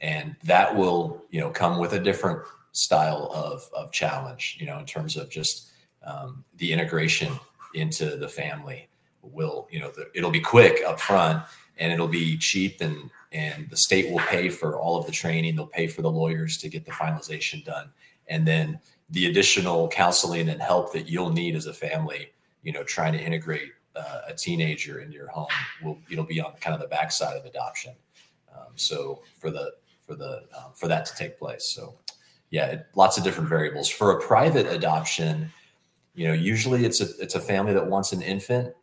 and 0.00 0.36
that 0.44 0.74
will 0.74 1.22
you 1.30 1.40
know 1.40 1.50
come 1.50 1.78
with 1.78 1.92
a 1.92 2.00
different 2.00 2.40
style 2.72 3.30
of 3.34 3.68
of 3.74 3.92
challenge, 3.92 4.56
you 4.60 4.66
know, 4.66 4.78
in 4.78 4.86
terms 4.86 5.16
of 5.16 5.30
just 5.30 5.70
um, 6.04 6.44
the 6.56 6.72
integration 6.72 7.32
into 7.74 8.16
the 8.16 8.28
family 8.28 8.88
will 9.32 9.66
you 9.70 9.80
know 9.80 9.90
the, 9.90 10.08
it'll 10.14 10.30
be 10.30 10.40
quick 10.40 10.82
up 10.86 11.00
front 11.00 11.42
and 11.78 11.92
it'll 11.92 12.08
be 12.08 12.36
cheap 12.36 12.80
and 12.80 13.10
and 13.32 13.68
the 13.68 13.76
state 13.76 14.10
will 14.10 14.20
pay 14.20 14.48
for 14.48 14.78
all 14.78 14.96
of 14.96 15.06
the 15.06 15.12
training. 15.12 15.56
They'll 15.56 15.66
pay 15.66 15.88
for 15.88 16.02
the 16.02 16.10
lawyers 16.10 16.56
to 16.58 16.68
get 16.68 16.84
the 16.84 16.92
finalization 16.92 17.64
done, 17.64 17.90
and 18.28 18.46
then 18.46 18.78
the 19.10 19.26
additional 19.26 19.88
counseling 19.88 20.48
and 20.48 20.62
help 20.62 20.92
that 20.92 21.08
you'll 21.08 21.32
need 21.32 21.56
as 21.56 21.66
a 21.66 21.74
family. 21.74 22.30
You 22.62 22.72
know, 22.72 22.84
trying 22.84 23.12
to 23.12 23.20
integrate 23.20 23.72
uh, 23.96 24.22
a 24.28 24.34
teenager 24.34 25.00
into 25.00 25.14
your 25.14 25.28
home 25.28 25.46
will 25.82 25.98
it'll 26.10 26.24
be 26.24 26.40
on 26.40 26.52
kind 26.60 26.74
of 26.74 26.80
the 26.80 26.88
backside 26.88 27.36
of 27.36 27.44
adoption. 27.44 27.94
Um, 28.54 28.72
so 28.74 29.22
for 29.38 29.50
the 29.50 29.72
for 30.00 30.14
the 30.14 30.44
um, 30.56 30.72
for 30.74 30.88
that 30.88 31.06
to 31.06 31.16
take 31.16 31.38
place. 31.38 31.66
So 31.66 31.94
yeah, 32.50 32.66
it, 32.66 32.86
lots 32.94 33.18
of 33.18 33.24
different 33.24 33.48
variables 33.48 33.88
for 33.88 34.12
a 34.12 34.20
private 34.20 34.66
adoption. 34.66 35.50
You 36.14 36.28
know, 36.28 36.34
usually 36.34 36.84
it's 36.84 37.00
a 37.00 37.06
it's 37.20 37.34
a 37.34 37.40
family 37.40 37.72
that 37.72 37.86
wants 37.86 38.12
an 38.12 38.22
infant, 38.22 38.74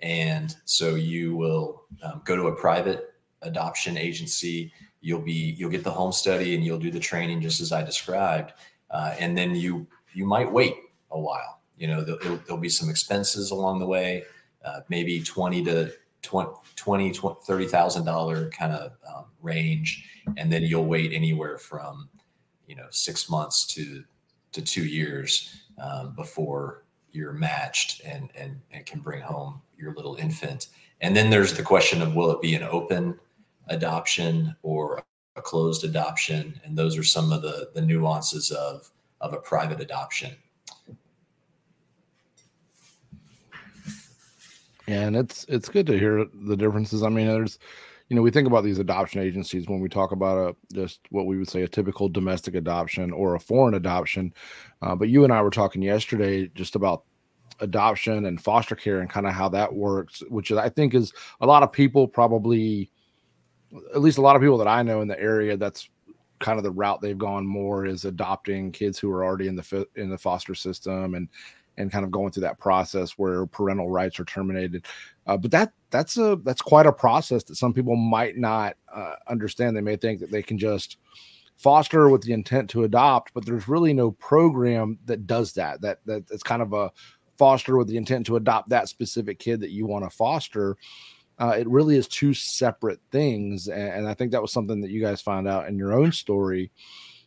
and 0.00 0.54
so 0.64 0.94
you 0.94 1.36
will 1.36 1.84
um, 2.02 2.22
go 2.24 2.34
to 2.36 2.48
a 2.48 2.56
private 2.56 3.14
adoption 3.42 3.96
agency. 3.96 4.72
You'll 5.00 5.20
be 5.20 5.54
you'll 5.58 5.70
get 5.70 5.84
the 5.84 5.90
home 5.90 6.12
study 6.12 6.54
and 6.54 6.64
you'll 6.64 6.78
do 6.78 6.90
the 6.90 7.00
training 7.00 7.40
just 7.40 7.60
as 7.60 7.72
I 7.72 7.82
described, 7.82 8.52
uh, 8.90 9.14
and 9.18 9.36
then 9.36 9.54
you 9.54 9.86
you 10.12 10.24
might 10.24 10.50
wait 10.50 10.74
a 11.10 11.20
while. 11.20 11.60
You 11.76 11.88
know, 11.88 12.02
there'll, 12.02 12.36
there'll 12.46 12.60
be 12.60 12.68
some 12.68 12.88
expenses 12.88 13.50
along 13.50 13.80
the 13.80 13.86
way, 13.86 14.24
uh, 14.64 14.80
maybe 14.88 15.22
twenty 15.22 15.62
to 15.64 15.92
20, 16.24 16.52
20 16.74 17.12
30,000 17.44 18.04
dollar 18.04 18.50
kind 18.50 18.72
of 18.72 18.92
um, 19.14 19.26
range. 19.42 20.08
And 20.36 20.50
then 20.50 20.62
you'll 20.62 20.86
wait 20.86 21.12
anywhere 21.12 21.58
from, 21.58 22.08
you 22.66 22.74
know, 22.74 22.86
six 22.90 23.28
months 23.28 23.66
to, 23.74 24.02
to 24.52 24.62
two 24.62 24.86
years 24.86 25.54
um, 25.78 26.14
before 26.16 26.84
you're 27.12 27.32
matched 27.32 28.02
and, 28.04 28.30
and, 28.34 28.60
and 28.72 28.86
can 28.86 29.00
bring 29.00 29.20
home 29.20 29.60
your 29.76 29.94
little 29.94 30.16
infant. 30.16 30.68
And 31.00 31.14
then 31.14 31.30
there's 31.30 31.54
the 31.54 31.62
question 31.62 32.00
of, 32.00 32.14
will 32.14 32.30
it 32.30 32.40
be 32.40 32.54
an 32.54 32.62
open 32.62 33.18
adoption 33.68 34.56
or 34.62 35.02
a 35.36 35.42
closed 35.42 35.84
adoption? 35.84 36.58
And 36.64 36.76
those 36.76 36.96
are 36.96 37.04
some 37.04 37.32
of 37.32 37.42
the, 37.42 37.70
the 37.74 37.82
nuances 37.82 38.50
of, 38.50 38.90
of 39.20 39.34
a 39.34 39.38
private 39.38 39.80
adoption. 39.80 40.34
And 44.86 45.16
it's 45.16 45.44
it's 45.48 45.68
good 45.68 45.86
to 45.86 45.98
hear 45.98 46.26
the 46.32 46.56
differences. 46.56 47.02
I 47.02 47.08
mean, 47.08 47.26
there's 47.26 47.58
you 48.08 48.16
know 48.16 48.22
we 48.22 48.30
think 48.30 48.46
about 48.46 48.64
these 48.64 48.78
adoption 48.78 49.20
agencies 49.20 49.68
when 49.68 49.80
we 49.80 49.88
talk 49.88 50.12
about 50.12 50.50
a 50.50 50.74
just 50.74 51.00
what 51.10 51.26
we 51.26 51.38
would 51.38 51.48
say 51.48 51.62
a 51.62 51.68
typical 51.68 52.08
domestic 52.08 52.54
adoption 52.54 53.12
or 53.12 53.34
a 53.34 53.40
foreign 53.40 53.74
adoption, 53.74 54.32
uh, 54.82 54.94
but 54.94 55.08
you 55.08 55.24
and 55.24 55.32
I 55.32 55.42
were 55.42 55.50
talking 55.50 55.82
yesterday 55.82 56.48
just 56.54 56.76
about 56.76 57.04
adoption 57.60 58.26
and 58.26 58.40
foster 58.40 58.74
care 58.74 59.00
and 59.00 59.10
kind 59.10 59.26
of 59.26 59.32
how 59.32 59.48
that 59.50 59.72
works, 59.72 60.22
which 60.28 60.50
I 60.52 60.68
think 60.68 60.94
is 60.94 61.12
a 61.40 61.46
lot 61.46 61.62
of 61.62 61.72
people 61.72 62.08
probably, 62.08 62.90
at 63.94 64.00
least 64.00 64.18
a 64.18 64.22
lot 64.22 64.36
of 64.36 64.42
people 64.42 64.58
that 64.58 64.68
I 64.68 64.82
know 64.82 65.00
in 65.00 65.08
the 65.08 65.20
area, 65.20 65.56
that's 65.56 65.88
kind 66.40 66.58
of 66.58 66.64
the 66.64 66.70
route 66.70 67.00
they've 67.00 67.16
gone 67.16 67.46
more 67.46 67.86
is 67.86 68.04
adopting 68.04 68.72
kids 68.72 68.98
who 68.98 69.10
are 69.10 69.24
already 69.24 69.48
in 69.48 69.56
the 69.56 69.86
in 69.96 70.10
the 70.10 70.18
foster 70.18 70.54
system 70.54 71.14
and 71.14 71.28
and 71.76 71.90
kind 71.90 72.04
of 72.04 72.10
going 72.10 72.30
through 72.30 72.42
that 72.42 72.58
process 72.58 73.12
where 73.12 73.46
parental 73.46 73.90
rights 73.90 74.18
are 74.20 74.24
terminated. 74.24 74.86
Uh, 75.26 75.36
but 75.36 75.50
that 75.50 75.72
that's 75.90 76.16
a 76.16 76.38
that's 76.44 76.62
quite 76.62 76.86
a 76.86 76.92
process 76.92 77.44
that 77.44 77.56
some 77.56 77.72
people 77.72 77.96
might 77.96 78.36
not 78.36 78.76
uh, 78.94 79.14
understand. 79.28 79.76
They 79.76 79.80
may 79.80 79.96
think 79.96 80.20
that 80.20 80.30
they 80.30 80.42
can 80.42 80.58
just 80.58 80.98
foster 81.56 82.08
with 82.08 82.22
the 82.22 82.32
intent 82.32 82.68
to 82.70 82.84
adopt, 82.84 83.32
but 83.32 83.46
there's 83.46 83.68
really 83.68 83.92
no 83.92 84.10
program 84.12 84.98
that 85.06 85.26
does 85.26 85.52
that. 85.54 85.80
That 85.80 85.98
that 86.06 86.24
it's 86.30 86.42
kind 86.42 86.62
of 86.62 86.72
a 86.72 86.90
foster 87.38 87.76
with 87.76 87.88
the 87.88 87.96
intent 87.96 88.26
to 88.26 88.36
adopt 88.36 88.68
that 88.68 88.88
specific 88.88 89.38
kid 89.38 89.60
that 89.60 89.70
you 89.70 89.86
want 89.86 90.04
to 90.04 90.10
foster. 90.10 90.76
Uh, 91.38 91.56
it 91.58 91.68
really 91.68 91.96
is 91.96 92.06
two 92.06 92.32
separate 92.32 93.00
things, 93.10 93.66
and, 93.66 93.88
and 93.88 94.08
I 94.08 94.14
think 94.14 94.30
that 94.30 94.42
was 94.42 94.52
something 94.52 94.80
that 94.82 94.90
you 94.90 95.00
guys 95.00 95.20
found 95.20 95.48
out 95.48 95.66
in 95.66 95.76
your 95.76 95.92
own 95.92 96.12
story. 96.12 96.70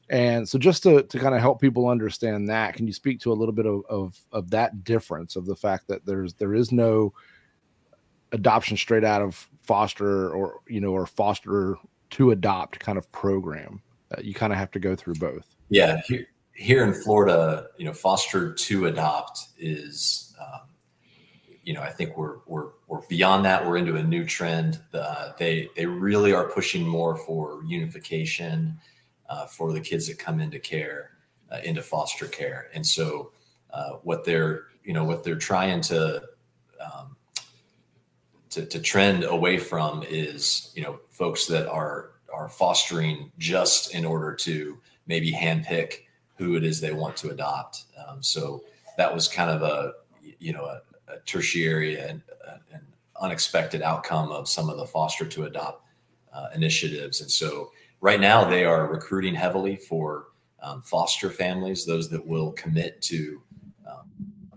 And 0.09 0.47
so, 0.47 0.57
just 0.57 0.83
to, 0.83 1.03
to 1.03 1.19
kind 1.19 1.35
of 1.35 1.41
help 1.41 1.59
people 1.59 1.89
understand 1.89 2.47
that, 2.49 2.75
can 2.75 2.87
you 2.87 2.93
speak 2.93 3.19
to 3.21 3.31
a 3.31 3.35
little 3.35 3.53
bit 3.53 3.65
of, 3.65 3.81
of, 3.89 4.17
of 4.31 4.49
that 4.51 4.83
difference 4.83 5.35
of 5.35 5.45
the 5.45 5.55
fact 5.55 5.87
that 5.89 6.05
there's 6.05 6.33
there 6.35 6.53
is 6.53 6.71
no 6.71 7.13
adoption 8.31 8.77
straight 8.77 9.03
out 9.03 9.21
of 9.21 9.49
foster 9.63 10.29
or 10.29 10.61
you 10.67 10.79
know 10.79 10.91
or 10.91 11.05
foster 11.05 11.77
to 12.11 12.31
adopt 12.31 12.79
kind 12.79 12.97
of 12.97 13.11
program? 13.11 13.81
Uh, 14.11 14.21
you 14.21 14.33
kind 14.33 14.53
of 14.53 14.59
have 14.59 14.71
to 14.71 14.79
go 14.79 14.95
through 14.95 15.15
both. 15.15 15.45
Yeah, 15.69 16.01
here, 16.07 16.27
here 16.53 16.83
in 16.83 16.93
Florida, 16.93 17.67
you 17.77 17.85
know, 17.85 17.93
foster 17.93 18.53
to 18.53 18.85
adopt 18.85 19.47
is, 19.57 20.33
um, 20.39 20.61
you 21.63 21.73
know, 21.73 21.81
I 21.81 21.89
think 21.89 22.17
we're 22.17 22.37
we're 22.45 22.69
we're 22.87 23.05
beyond 23.07 23.43
that. 23.43 23.67
We're 23.67 23.75
into 23.75 23.97
a 23.97 24.03
new 24.03 24.25
trend. 24.25 24.79
They 25.37 25.69
they 25.75 25.85
really 25.85 26.33
are 26.33 26.49
pushing 26.49 26.87
more 26.87 27.17
for 27.17 27.61
unification 27.65 28.79
uh, 29.29 29.45
for 29.45 29.73
the 29.73 29.81
kids 29.81 30.07
that 30.07 30.19
come 30.19 30.39
into 30.39 30.59
care, 30.59 31.11
uh, 31.51 31.59
into 31.63 31.81
foster 31.81 32.27
care. 32.27 32.69
And 32.73 32.85
so, 32.85 33.31
uh, 33.71 33.93
what 34.03 34.23
they're 34.23 34.67
you 34.83 34.93
know 34.93 35.03
what 35.03 35.23
they're 35.23 35.35
trying 35.35 35.81
to, 35.81 36.23
um, 36.79 37.15
to 38.49 38.65
to 38.65 38.79
trend 38.79 39.23
away 39.23 39.57
from 39.57 40.03
is 40.03 40.71
you 40.75 40.83
know 40.83 40.99
folks 41.09 41.45
that 41.47 41.67
are 41.67 42.11
are 42.33 42.49
fostering 42.49 43.31
just 43.37 43.93
in 43.93 44.05
order 44.05 44.33
to 44.33 44.77
maybe 45.07 45.31
handpick 45.31 46.03
who 46.37 46.55
it 46.55 46.63
is 46.63 46.79
they 46.79 46.93
want 46.93 47.17
to 47.17 47.29
adopt. 47.29 47.85
Um, 48.07 48.21
so 48.21 48.63
that 48.97 49.13
was 49.13 49.27
kind 49.27 49.49
of 49.49 49.61
a 49.61 49.93
you 50.39 50.53
know 50.53 50.65
a, 50.65 50.81
a 51.07 51.19
tertiary 51.25 51.99
and 51.99 52.21
an 52.71 52.81
unexpected 53.21 53.81
outcome 53.81 54.31
of 54.31 54.47
some 54.47 54.69
of 54.69 54.77
the 54.77 54.85
foster 54.85 55.25
to 55.25 55.45
adopt 55.45 55.83
uh, 56.33 56.47
initiatives. 56.53 57.21
And 57.21 57.31
so 57.31 57.71
right 58.01 58.19
now 58.19 58.43
they 58.43 58.65
are 58.65 58.87
recruiting 58.87 59.35
heavily 59.35 59.75
for 59.75 60.27
um, 60.61 60.81
foster 60.81 61.29
families, 61.29 61.85
those 61.85 62.09
that 62.09 62.25
will 62.25 62.51
commit 62.53 63.01
to 63.03 63.41
um, 63.87 64.09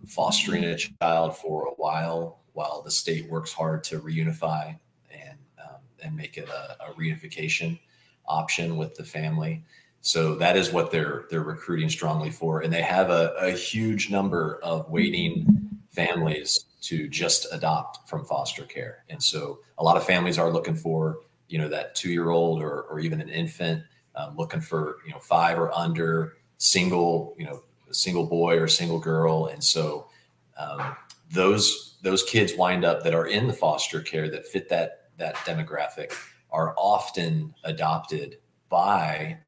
fostering 0.06 0.64
a 0.64 0.76
child 0.76 1.36
for 1.36 1.66
a 1.66 1.72
while 1.72 2.40
while 2.52 2.82
the 2.82 2.90
state 2.90 3.28
works 3.30 3.52
hard 3.52 3.84
to 3.84 4.00
reunify 4.00 4.76
and 5.10 5.38
um, 5.58 5.76
and 6.02 6.16
make 6.16 6.36
it 6.36 6.48
a, 6.48 6.84
a, 6.84 6.92
reunification 6.94 7.78
option 8.26 8.76
with 8.76 8.94
the 8.96 9.04
family. 9.04 9.62
So 10.00 10.34
that 10.36 10.56
is 10.56 10.72
what 10.72 10.90
they're 10.90 11.26
they're 11.30 11.42
recruiting 11.42 11.90
strongly 11.90 12.30
for, 12.30 12.60
and 12.60 12.72
they 12.72 12.82
have 12.82 13.10
a, 13.10 13.34
a 13.38 13.52
huge 13.52 14.10
number 14.10 14.58
of 14.62 14.88
waiting 14.90 15.46
families 15.90 16.64
to 16.82 17.08
just 17.08 17.46
adopt 17.52 18.08
from 18.08 18.24
foster 18.24 18.64
care. 18.64 19.04
And 19.10 19.22
so 19.22 19.60
a 19.78 19.84
lot 19.84 19.96
of 19.96 20.04
families 20.04 20.38
are 20.38 20.50
looking 20.50 20.74
for 20.74 21.18
you 21.50 21.58
know 21.58 21.68
that 21.68 21.94
two 21.94 22.10
year 22.10 22.30
old 22.30 22.62
or, 22.62 22.82
or 22.82 23.00
even 23.00 23.20
an 23.20 23.28
infant 23.28 23.82
um, 24.14 24.36
looking 24.36 24.60
for 24.60 24.98
you 25.06 25.12
know 25.12 25.18
five 25.18 25.58
or 25.58 25.70
under 25.76 26.34
single 26.58 27.34
you 27.38 27.44
know 27.44 27.62
single 27.90 28.26
boy 28.26 28.58
or 28.58 28.68
single 28.68 29.00
girl. 29.00 29.46
And 29.46 29.62
so 29.62 30.08
um, 30.56 30.96
those 31.32 31.98
those 32.02 32.22
kids 32.22 32.54
wind 32.56 32.84
up 32.84 33.02
that 33.04 33.14
are 33.14 33.26
in 33.26 33.46
the 33.46 33.52
foster 33.52 34.00
care 34.00 34.28
that 34.30 34.46
fit 34.46 34.68
that 34.68 35.10
that 35.18 35.34
demographic 35.36 36.12
are 36.50 36.74
often 36.76 37.54
adopted 37.64 38.38
by 38.68 39.38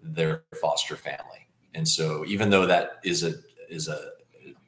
their 0.00 0.44
foster 0.60 0.96
family. 0.96 1.48
And 1.74 1.86
so 1.86 2.24
even 2.26 2.50
though 2.50 2.66
that 2.66 2.98
is 3.04 3.22
a 3.24 3.34
is 3.68 3.88
a 3.88 4.10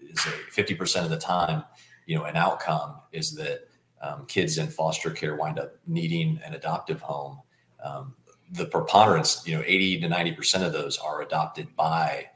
is 0.01 0.27
a 0.27 0.61
50% 0.61 1.05
of 1.05 1.11
the 1.11 1.17
time 1.17 1.65
you 2.07 2.17
know 2.17 2.25
an 2.25 2.37
outcome 2.37 2.97
is 3.13 3.35
that 3.37 3.69
um, 4.01 4.25
kids 4.27 4.59
in 4.59 4.69
foster 4.69 5.11
care 5.11 5.37
wind 5.37 5.59
up 5.59 5.75
needing 5.87 6.41
an 6.45 6.55
adoptive 6.55 7.01
home, 7.01 7.41
um, 7.83 8.15
the 8.53 8.67
preponderance, 8.67 9.47
you 9.47 9.57
know, 9.57 9.63
80 9.65 10.01
to 10.01 10.09
90% 10.09 10.67
of 10.67 10.73
those 10.73 10.99
are 10.99 11.23
adopted 11.23 11.75
by 11.77 12.27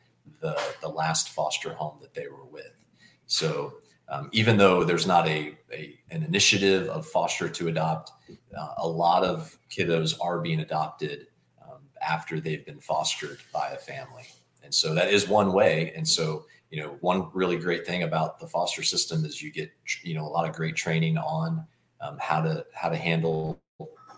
the, 0.41 0.61
the 0.81 0.89
last 0.89 1.31
foster 1.31 1.73
home 1.73 1.99
that 2.01 2.15
they 2.15 2.29
were 2.29 2.45
with. 2.45 2.73
So 3.27 3.75
um, 4.09 4.29
even 4.33 4.57
though 4.57 4.85
there's 4.85 5.07
not 5.07 5.27
a, 5.27 5.57
a, 5.73 5.99
an 6.11 6.23
initiative 6.23 6.89
of 6.89 7.07
foster 7.07 7.49
to 7.49 7.69
adopt, 7.69 8.13
uh, 8.57 8.75
a 8.79 8.87
lot 8.87 9.25
of 9.25 9.59
kiddos 9.71 10.15
are 10.21 10.41
being 10.41 10.61
adopted 10.61 11.29
um, 11.63 11.81
after 12.07 12.39
they've 12.39 12.65
been 12.65 12.81
fostered 12.81 13.39
by 13.53 13.71
a 13.71 13.77
family. 13.77 14.27
And 14.63 14.73
so 14.73 14.95
that 14.95 15.13
is 15.13 15.29
one 15.29 15.53
way. 15.53 15.93
And 15.97 16.07
so 16.07 16.45
you 16.75 16.83
know, 16.83 16.97
one 17.03 17.29
really 17.33 17.57
great 17.57 17.87
thing 17.87 18.03
about 18.03 18.41
the 18.41 18.49
foster 18.49 18.83
system 18.83 19.25
is 19.25 19.41
you 19.41 19.53
get, 19.53 19.71
you 20.03 20.13
know, 20.13 20.27
a 20.27 20.33
lot 20.37 20.49
of 20.49 20.57
great 20.57 20.75
training 20.75 21.17
on 21.17 21.65
um, 22.01 22.19
how 22.21 22.41
to 22.41 22.67
how 22.75 22.89
to 22.89 22.97
handle 22.97 23.63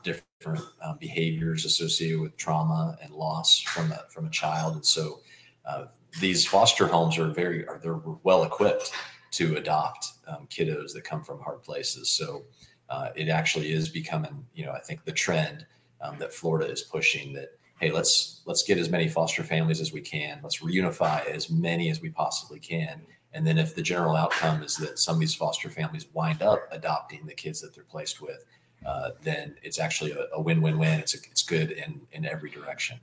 different 0.02 0.64
um, 0.82 0.96
behaviors 0.98 1.66
associated 1.66 2.18
with 2.18 2.34
trauma 2.38 2.96
and 3.02 3.12
loss 3.12 3.60
from 3.60 3.92
a, 3.92 4.04
from 4.08 4.24
a 4.24 4.30
child. 4.30 4.74
And 4.74 4.86
so, 4.86 5.20
uh, 5.66 5.84
these 6.18 6.46
foster 6.46 6.86
homes 6.86 7.18
are 7.18 7.28
very 7.28 7.68
are 7.68 7.78
they're 7.78 8.00
well 8.22 8.44
equipped 8.44 8.90
to 9.32 9.56
adopt 9.56 10.12
um, 10.26 10.48
kiddos 10.48 10.94
that 10.94 11.04
come 11.04 11.22
from 11.22 11.38
hard 11.40 11.62
places. 11.62 12.08
So, 12.08 12.46
uh, 12.88 13.10
it 13.14 13.28
actually 13.28 13.70
is 13.72 13.90
becoming, 13.90 14.46
you 14.54 14.64
know, 14.64 14.72
I 14.72 14.80
think 14.80 15.04
the 15.04 15.12
trend 15.12 15.66
um, 16.00 16.16
that 16.20 16.32
Florida 16.32 16.72
is 16.72 16.80
pushing 16.80 17.34
that 17.34 17.55
hey, 17.78 17.90
let's 17.90 18.42
let's 18.46 18.62
get 18.62 18.78
as 18.78 18.88
many 18.88 19.08
foster 19.08 19.42
families 19.42 19.80
as 19.80 19.92
we 19.92 20.00
can. 20.00 20.40
Let's 20.42 20.60
reunify 20.60 21.26
as 21.26 21.50
many 21.50 21.90
as 21.90 22.00
we 22.00 22.10
possibly 22.10 22.58
can. 22.58 23.02
And 23.32 23.46
then 23.46 23.58
if 23.58 23.74
the 23.74 23.82
general 23.82 24.16
outcome 24.16 24.62
is 24.62 24.76
that 24.76 24.98
some 24.98 25.16
of 25.16 25.20
these 25.20 25.34
foster 25.34 25.68
families 25.68 26.06
wind 26.14 26.42
up 26.42 26.60
adopting 26.72 27.26
the 27.26 27.34
kids 27.34 27.60
that 27.60 27.74
they're 27.74 27.84
placed 27.84 28.22
with, 28.22 28.44
uh, 28.86 29.10
then 29.22 29.56
it's 29.62 29.78
actually 29.78 30.12
a, 30.12 30.26
a, 30.34 30.40
win-win-win. 30.40 31.00
It's 31.00 31.14
a, 31.14 31.18
it's 31.30 31.42
good 31.42 31.72
in 31.72 32.00
in 32.12 32.24
every 32.24 32.50
direction. 32.50 32.98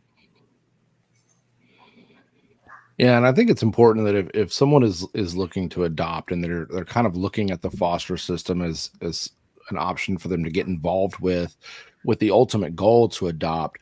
Yeah, 2.98 3.18
and 3.18 3.26
I 3.26 3.32
think 3.32 3.50
it's 3.50 3.64
important 3.64 4.06
that 4.06 4.16
if, 4.16 4.30
if 4.34 4.54
someone 4.54 4.84
is 4.84 5.06
is 5.14 5.36
looking 5.36 5.70
to 5.70 5.84
adopt 5.84 6.32
and 6.32 6.44
they're 6.44 6.66
they're 6.66 6.86
kind 6.86 7.06
of 7.06 7.16
looking 7.16 7.52
at 7.52 7.62
the 7.62 7.72
foster 7.72 8.18
system 8.18 8.62
as 8.62 8.90
as 9.02 9.30
an 9.70 9.78
option 9.78 10.18
for 10.18 10.28
them 10.28 10.44
to 10.44 10.50
get 10.50 10.68
involved 10.68 11.20
with 11.20 11.56
with 12.06 12.20
the 12.20 12.32
ultimate 12.32 12.76
goal 12.76 13.08
to 13.08 13.28
adopt 13.28 13.80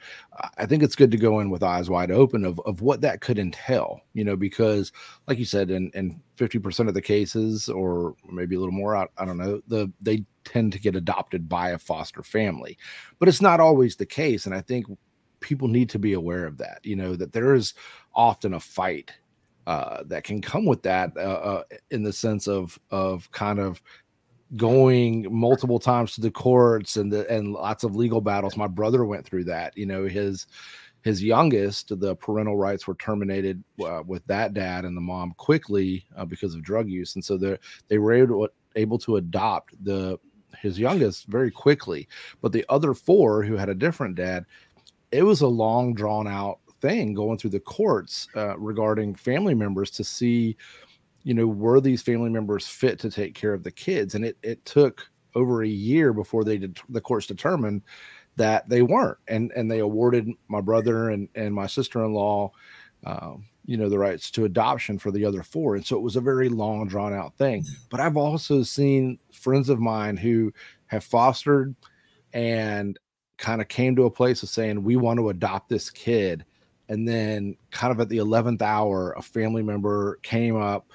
i 0.57 0.65
think 0.65 0.83
it's 0.83 0.95
good 0.95 1.11
to 1.11 1.17
go 1.17 1.39
in 1.39 1.49
with 1.49 1.63
eyes 1.63 1.89
wide 1.89 2.11
open 2.11 2.45
of, 2.45 2.59
of 2.65 2.81
what 2.81 3.01
that 3.01 3.21
could 3.21 3.39
entail 3.39 4.01
you 4.13 4.23
know 4.23 4.35
because 4.35 4.91
like 5.27 5.37
you 5.37 5.45
said 5.45 5.71
in, 5.71 5.91
in 5.93 6.21
50% 6.37 6.87
of 6.87 6.93
the 6.93 7.01
cases 7.01 7.69
or 7.69 8.15
maybe 8.31 8.55
a 8.55 8.59
little 8.59 8.73
more 8.73 8.95
I, 8.95 9.05
I 9.17 9.25
don't 9.25 9.37
know 9.37 9.61
the 9.67 9.91
they 10.01 10.25
tend 10.43 10.73
to 10.73 10.79
get 10.79 10.95
adopted 10.95 11.47
by 11.47 11.69
a 11.69 11.77
foster 11.77 12.23
family 12.23 12.77
but 13.19 13.27
it's 13.27 13.41
not 13.41 13.59
always 13.59 13.95
the 13.95 14.05
case 14.05 14.45
and 14.45 14.55
i 14.55 14.61
think 14.61 14.87
people 15.39 15.67
need 15.67 15.89
to 15.89 15.99
be 15.99 16.13
aware 16.13 16.45
of 16.45 16.57
that 16.57 16.79
you 16.83 16.95
know 16.95 17.15
that 17.15 17.33
there 17.33 17.53
is 17.53 17.73
often 18.13 18.53
a 18.53 18.59
fight 18.59 19.11
uh, 19.67 20.03
that 20.05 20.23
can 20.23 20.41
come 20.41 20.65
with 20.65 20.81
that 20.81 21.11
uh, 21.15 21.19
uh, 21.19 21.63
in 21.91 22.01
the 22.01 22.13
sense 22.13 22.47
of 22.47 22.79
of 22.89 23.29
kind 23.31 23.59
of 23.59 23.81
going 24.58 25.27
multiple 25.34 25.79
times 25.79 26.13
to 26.15 26.22
the 26.22 26.31
courts 26.31 26.98
and 26.98 27.12
the, 27.12 27.29
and 27.31 27.53
lots 27.53 27.84
of 27.84 27.96
legal 27.96 28.22
battles. 28.22 28.58
My 28.58 28.67
brother 28.67 29.05
went 29.05 29.25
through 29.25 29.46
that. 29.46 29.77
You 29.77 29.86
know, 29.86 30.05
his 30.05 30.48
his 31.03 31.24
youngest, 31.24 32.00
the 32.00 32.15
parental 32.15 32.58
rights 32.58 32.86
were 32.86 32.96
terminated 32.96 33.63
uh, 33.84 34.03
with 34.05 34.25
that 34.27 34.53
dad 34.53 34.86
and 34.86 34.96
the 34.96 35.01
mom 35.01 35.34
quickly 35.38 36.05
uh, 36.15 36.25
because 36.25 36.53
of 36.53 36.62
drug 36.62 36.89
use, 36.89 37.15
and 37.15 37.24
so 37.24 37.38
they 37.38 37.58
they 37.88 37.98
were 37.98 38.13
able 38.13 38.48
to, 38.48 38.53
able 38.75 39.00
to 39.00 39.17
adopt 39.17 39.84
the 39.84 40.20
his 40.60 40.77
youngest 40.77 41.27
very 41.27 41.50
quickly. 41.50 42.08
But 42.41 42.51
the 42.51 42.65
other 42.70 42.93
four 42.93 43.43
who 43.43 43.55
had 43.55 43.70
a 43.70 43.75
different 43.75 44.15
dad, 44.15 44.46
it 45.12 45.24
was 45.24 45.41
a 45.41 45.48
long 45.48 45.93
drawn 45.93 46.27
out 46.27 46.60
thing 46.81 47.13
going 47.13 47.38
through 47.38 47.51
the 47.51 47.60
courts 47.60 48.27
uh, 48.36 48.58
regarding 48.58 49.15
family 49.15 49.53
members 49.53 49.91
to 49.91 50.03
see 50.03 50.58
you 51.23 51.33
know, 51.33 51.47
were 51.47 51.81
these 51.81 52.01
family 52.01 52.29
members 52.29 52.67
fit 52.67 52.99
to 52.99 53.11
take 53.11 53.35
care 53.35 53.53
of 53.53 53.63
the 53.63 53.71
kids? 53.71 54.15
And 54.15 54.25
it 54.25 54.37
it 54.43 54.63
took 54.65 55.07
over 55.35 55.63
a 55.63 55.67
year 55.67 56.13
before 56.13 56.43
they 56.43 56.57
did 56.57 56.79
the 56.89 57.01
courts 57.01 57.27
determined 57.27 57.81
that 58.37 58.67
they 58.69 58.81
weren't, 58.81 59.17
and 59.27 59.51
and 59.55 59.69
they 59.69 59.79
awarded 59.79 60.29
my 60.47 60.61
brother 60.61 61.09
and 61.09 61.29
and 61.35 61.53
my 61.53 61.67
sister 61.67 62.03
in 62.03 62.13
law, 62.13 62.51
um, 63.05 63.45
you 63.65 63.77
know, 63.77 63.89
the 63.89 63.99
rights 63.99 64.31
to 64.31 64.45
adoption 64.45 64.97
for 64.97 65.11
the 65.11 65.25
other 65.25 65.43
four, 65.43 65.75
and 65.75 65.85
so 65.85 65.95
it 65.95 66.01
was 66.01 66.15
a 66.15 66.21
very 66.21 66.49
long 66.49 66.87
drawn 66.87 67.13
out 67.13 67.35
thing. 67.37 67.65
But 67.89 67.99
I've 67.99 68.17
also 68.17 68.63
seen 68.63 69.19
friends 69.31 69.69
of 69.69 69.79
mine 69.79 70.17
who 70.17 70.51
have 70.87 71.03
fostered 71.03 71.75
and 72.33 72.97
kind 73.37 73.61
of 73.61 73.67
came 73.67 73.95
to 73.95 74.05
a 74.05 74.11
place 74.11 74.43
of 74.43 74.49
saying 74.49 74.83
we 74.83 74.95
want 74.95 75.19
to 75.19 75.29
adopt 75.29 75.67
this 75.67 75.89
kid 75.89 76.45
and 76.91 77.07
then 77.07 77.55
kind 77.71 77.91
of 77.91 78.01
at 78.01 78.10
the 78.10 78.17
11th 78.17 78.62
hour 78.62 79.13
a 79.13 79.21
family 79.21 79.63
member 79.63 80.17
came 80.24 80.57
up 80.57 80.86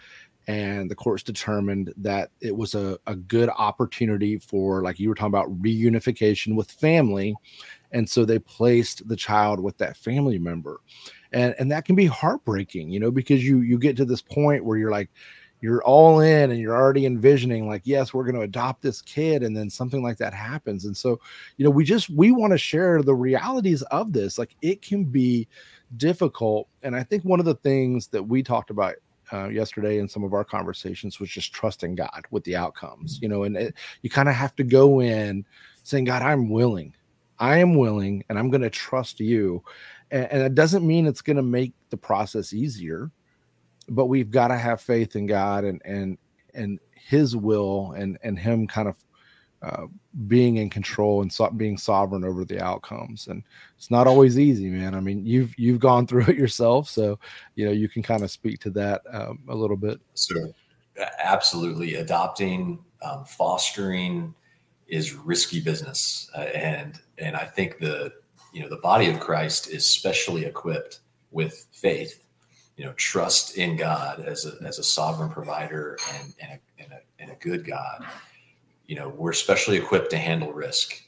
and 0.47 0.91
the 0.91 0.95
courts 0.95 1.23
determined 1.23 1.93
that 1.97 2.31
it 2.41 2.55
was 2.55 2.75
a, 2.75 2.99
a 3.07 3.17
good 3.17 3.49
opportunity 3.49 4.39
for 4.39 4.83
like 4.83 5.01
you 5.01 5.09
were 5.09 5.15
talking 5.15 5.35
about 5.35 5.51
reunification 5.63 6.55
with 6.55 6.71
family. 6.71 7.35
And 7.93 8.09
so 8.09 8.25
they 8.25 8.39
placed 8.39 9.09
the 9.09 9.17
child 9.17 9.59
with 9.59 9.79
that 9.79 9.97
family 9.97 10.39
member. 10.39 10.81
And 11.33 11.55
and 11.59 11.73
that 11.73 11.87
can 11.87 11.97
be 11.97 12.07
heartbreaking 12.07 12.91
you 12.91 13.01
know 13.01 13.11
because 13.11 13.45
you 13.45 13.61
you 13.61 13.79
get 13.79 13.97
to 13.97 14.05
this 14.05 14.23
point 14.23 14.65
where 14.65 14.79
you're 14.79 14.93
like 14.93 15.11
you're 15.61 15.83
all 15.83 16.21
in 16.21 16.51
and 16.51 16.61
you're 16.61 16.77
already 16.77 17.07
envisioning 17.07 17.67
like 17.67 17.83
yes 17.85 18.13
we're 18.13 18.23
going 18.23 18.37
to 18.37 18.43
adopt 18.43 18.83
this 18.83 19.03
kid 19.03 19.43
and 19.43 19.57
then 19.57 19.69
something 19.69 20.03
like 20.03 20.19
that 20.19 20.35
happens. 20.35 20.85
And 20.85 20.97
so 20.97 21.19
you 21.57 21.65
know 21.65 21.71
we 21.71 21.85
just 21.85 22.11
we 22.11 22.31
want 22.31 22.53
to 22.53 22.59
share 22.59 23.03
the 23.03 23.15
realities 23.15 23.83
of 23.83 24.13
this. 24.13 24.39
Like 24.39 24.55
it 24.63 24.83
can 24.83 25.05
be 25.05 25.49
difficult 25.97 26.69
and 26.83 26.97
i 26.97 27.03
think 27.03 27.23
one 27.25 27.41
of 27.41 27.47
the 27.47 27.55
things 27.57 28.09
that 28.09 28.23
we 28.23 28.43
talked 28.43 28.71
about 28.71 28.95
uh, 29.33 29.49
yesterday 29.49 29.99
in 29.99 30.09
some 30.09 30.25
of 30.25 30.35
our 30.35 30.45
conversations 30.45 31.19
was 31.19 31.29
just 31.29 31.53
trusting 31.53 31.95
God 31.95 32.25
with 32.31 32.45
the 32.45 32.57
outcomes, 32.57 33.19
you 33.21 33.29
know, 33.29 33.43
and 33.43 33.57
it, 33.57 33.75
you 34.03 34.11
kind 34.11 34.29
of 34.29 34.35
have 34.35 34.55
to 34.57 34.65
go 34.65 35.01
in 35.01 35.45
saying, 35.83 36.05
God, 36.05 36.23
I'm 36.23 36.49
willing, 36.49 36.95
I 37.39 37.59
am 37.59 37.75
willing, 37.75 38.25
and 38.29 38.39
I'm 38.39 38.51
going 38.51 38.63
to 38.63 38.71
trust 38.71 39.21
you. 39.21 39.63
And, 40.11 40.27
and 40.31 40.43
it 40.43 40.55
doesn't 40.55 40.87
mean 40.87 41.07
it's 41.07 41.23
going 41.23 41.37
to 41.37 41.43
make 41.43 41.73
the 41.91 41.97
process 41.97 42.53
easier, 42.53 43.11
but 43.89 44.07
we've 44.07 44.31
got 44.31 44.49
to 44.49 44.57
have 44.57 44.81
faith 44.81 45.17
in 45.17 45.27
God 45.27 45.65
and, 45.65 45.83
and, 45.85 46.19
and 46.55 46.79
his 46.95 47.37
will 47.37 47.93
and, 47.93 48.19
and 48.23 48.39
him 48.39 48.67
kind 48.67 48.89
of 48.89 48.97
uh, 49.67 49.87
being 50.27 50.57
in 50.57 50.71
control 50.71 51.23
and 51.23 51.33
so, 51.33 51.51
being 51.51 51.77
sovereign 51.77 52.25
over 52.25 52.45
the 52.45 52.63
outcomes. 52.63 53.27
And 53.27 53.43
it's 53.77 53.91
not 53.91 54.07
always 54.07 54.39
easy 54.39 54.69
man. 54.69 54.95
I 54.95 55.01
mean 55.01 55.27
you've 55.27 55.59
you've 55.59 55.81
gone 55.81 56.07
through 56.09 56.27
it 56.27 56.37
yourself 56.37 56.89
so 56.89 57.19
you 57.55 57.67
know 57.67 57.73
you 57.73 57.89
can 57.89 58.03
kind 58.03 58.23
of 58.23 58.31
speak 58.31 58.61
to 58.61 58.71
that 58.71 59.03
um, 59.13 59.41
a 59.49 59.55
little 59.55 59.77
bit. 59.77 60.01
So 60.15 60.35
absolutely. 61.19 61.97
Adopting 61.97 62.79
um, 63.03 63.25
fostering 63.25 64.35
is 64.89 65.15
risky 65.15 65.61
business 65.61 66.31
uh, 66.37 66.41
and 66.41 67.01
and 67.19 67.37
i 67.37 67.45
think 67.45 67.79
the 67.79 68.13
you 68.53 68.63
know 68.63 68.69
the 68.69 68.77
body 68.77 69.09
of 69.09 69.19
christ 69.21 69.69
is 69.69 69.85
specially 69.85 70.45
equipped 70.45 71.01
with 71.31 71.67
faith 71.73 72.25
you 72.77 72.85
know 72.85 72.93
trust 72.93 73.57
in 73.57 73.77
god 73.77 74.21
as 74.21 74.47
a 74.47 74.65
as 74.65 74.79
a 74.79 74.85
sovereign 74.85 75.29
provider 75.29 75.99
and 76.15 76.35
and 76.41 76.53
a, 76.53 76.83
and 76.83 76.93
a, 76.93 77.01
and 77.19 77.31
a 77.31 77.35
good 77.37 77.67
god 77.67 78.05
you 78.87 78.97
know 78.97 79.09
we're 79.09 79.33
specially 79.33 79.77
equipped 79.77 80.11
to 80.11 80.19
handle 80.19 80.53
risk. 80.53 81.03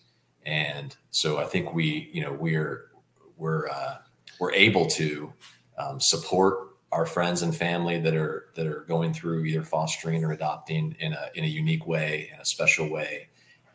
And 0.46 0.96
so 1.10 1.38
i 1.38 1.44
think 1.44 1.74
we 1.74 2.10
you 2.12 2.22
know 2.22 2.32
we're 2.32 2.90
we're 3.36 3.68
uh, 3.68 3.98
we're 4.40 4.52
able 4.52 4.86
to 4.86 5.32
um, 5.78 6.00
support 6.00 6.68
our 6.90 7.04
friends 7.06 7.42
and 7.42 7.54
family 7.54 7.98
that 8.00 8.14
are 8.14 8.46
that 8.54 8.66
are 8.66 8.84
going 8.88 9.12
through 9.12 9.44
either 9.44 9.62
fostering 9.62 10.24
or 10.24 10.32
adopting 10.32 10.96
in 11.00 11.12
a 11.12 11.28
in 11.34 11.44
a 11.44 11.48
unique 11.48 11.86
way 11.86 12.30
in 12.32 12.40
a 12.40 12.44
special 12.44 12.88
way. 12.88 13.28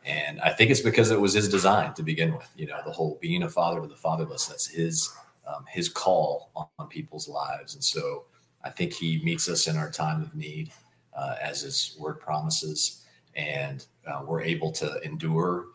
And 0.06 0.42
i 0.42 0.50
think 0.50 0.70
it's 0.72 0.82
because 0.82 1.12
it 1.12 1.22
was 1.22 1.34
his 1.34 1.48
design 1.48 1.94
to 1.94 2.04
begin 2.04 2.34
with 2.34 2.50
you 2.56 2.68
know 2.68 2.80
the 2.86 2.92
whole 2.92 3.18
being 3.22 3.44
a 3.44 3.50
father 3.50 3.82
to 3.82 3.88
the 3.88 3.96
fatherless 3.96 4.48
that's 4.48 4.68
his 4.68 5.14
um, 5.48 5.66
his 5.70 5.90
call 5.90 6.52
on, 6.56 6.68
on, 6.80 6.88
people's 6.88 7.28
lives. 7.28 7.76
And 7.76 7.84
so 7.84 8.26
i 8.64 8.70
think 8.70 8.94
he 8.94 9.22
meets 9.24 9.48
us 9.48 9.68
in 9.68 9.78
our 9.78 9.92
time 9.92 10.22
of 10.22 10.36
need 10.36 10.72
uh, 11.16 11.36
as 11.42 11.62
his 11.62 11.96
word 12.00 12.20
promises. 12.20 13.06
And 13.36 13.86
uh, 14.08 14.24
we're 14.26 14.42
able 14.42 14.72
to 14.74 15.00
endure 15.04 15.68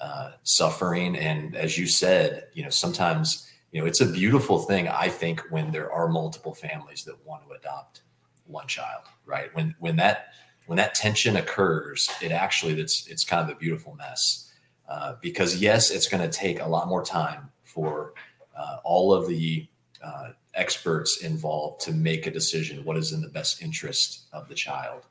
uh, 0.00 0.32
suffering. 0.42 1.16
And 1.16 1.56
as 1.56 1.78
you 1.78 1.86
said, 1.86 2.48
you 2.54 2.62
know, 2.62 2.70
sometimes 2.70 3.48
you 3.70 3.80
know 3.80 3.86
it's 3.86 4.00
a 4.00 4.06
beautiful 4.06 4.58
thing. 4.58 4.88
I 4.88 5.08
think 5.08 5.40
when 5.50 5.70
there 5.70 5.90
are 5.90 6.08
multiple 6.08 6.54
families 6.54 7.04
that 7.04 7.24
want 7.24 7.46
to 7.46 7.54
adopt 7.54 8.02
one 8.46 8.66
child, 8.66 9.04
right? 9.26 9.54
When 9.54 9.74
when 9.78 9.96
that 9.96 10.28
when 10.66 10.76
that 10.76 10.94
tension 10.94 11.36
occurs, 11.36 12.10
it 12.20 12.32
actually 12.32 12.78
it's 12.80 13.06
it's 13.06 13.24
kind 13.24 13.42
of 13.48 13.54
a 13.54 13.58
beautiful 13.58 13.94
mess. 13.94 14.50
Uh, 14.88 15.14
because 15.22 15.56
yes, 15.56 15.90
it's 15.90 16.08
going 16.08 16.22
to 16.22 16.36
take 16.36 16.60
a 16.60 16.66
lot 16.66 16.88
more 16.88 17.04
time 17.04 17.50
for 17.62 18.12
uh, 18.56 18.76
all 18.84 19.14
of 19.14 19.26
the 19.26 19.66
uh, 20.02 20.30
experts 20.54 21.22
involved 21.22 21.80
to 21.80 21.92
make 21.92 22.26
a 22.26 22.30
decision 22.30 22.84
what 22.84 22.96
is 22.96 23.12
in 23.12 23.20
the 23.22 23.28
best 23.28 23.62
interest 23.62 24.26
of 24.32 24.48
the 24.48 24.54
child 24.54 25.06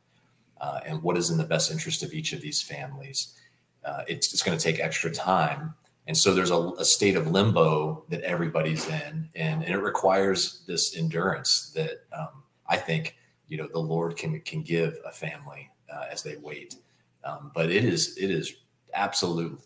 uh, 0.62 0.80
and 0.86 1.02
what 1.02 1.17
is 1.17 1.30
in 1.30 1.38
the 1.38 1.43
best 1.43 1.71
interest 1.71 2.04
of 2.04 2.13
each 2.13 2.32
of 2.32 2.41
these 2.41 2.62
families. 2.62 3.36
Uh, 3.84 4.04
it's, 4.08 4.32
it's 4.32 4.43
going 4.43 4.58
to 4.58 4.63
take 4.63 4.80
extra 4.80 5.12
time. 5.12 5.74
And 6.08 6.15
so 6.15 6.34
there's 6.34 6.52
a, 6.52 6.71
a, 6.78 6.86
state 6.86 7.15
of 7.15 7.32
limbo 7.32 8.06
that 8.10 8.21
everybody's 8.21 8.88
in, 8.88 9.30
and, 9.36 9.63
and 9.63 9.74
it 9.74 9.78
requires 9.78 10.63
this 10.67 10.95
endurance 10.95 11.71
that 11.76 12.04
um, 12.12 12.43
I 12.67 12.78
think 12.78 13.15
you 13.47 13.58
know 13.58 13.67
the 13.71 13.80
Lord 13.80 14.17
can 14.17 14.39
can 14.41 14.63
give 14.63 14.97
a 15.06 15.12
family 15.12 15.69
uh, 15.93 16.06
as 16.12 16.24
they 16.24 16.38
wait. 16.38 16.76
Um, 17.24 17.52
but 17.54 17.69
it 17.69 17.86
is 17.86 18.17
it 18.17 18.32
is 18.32 18.54
absolute 18.93 19.60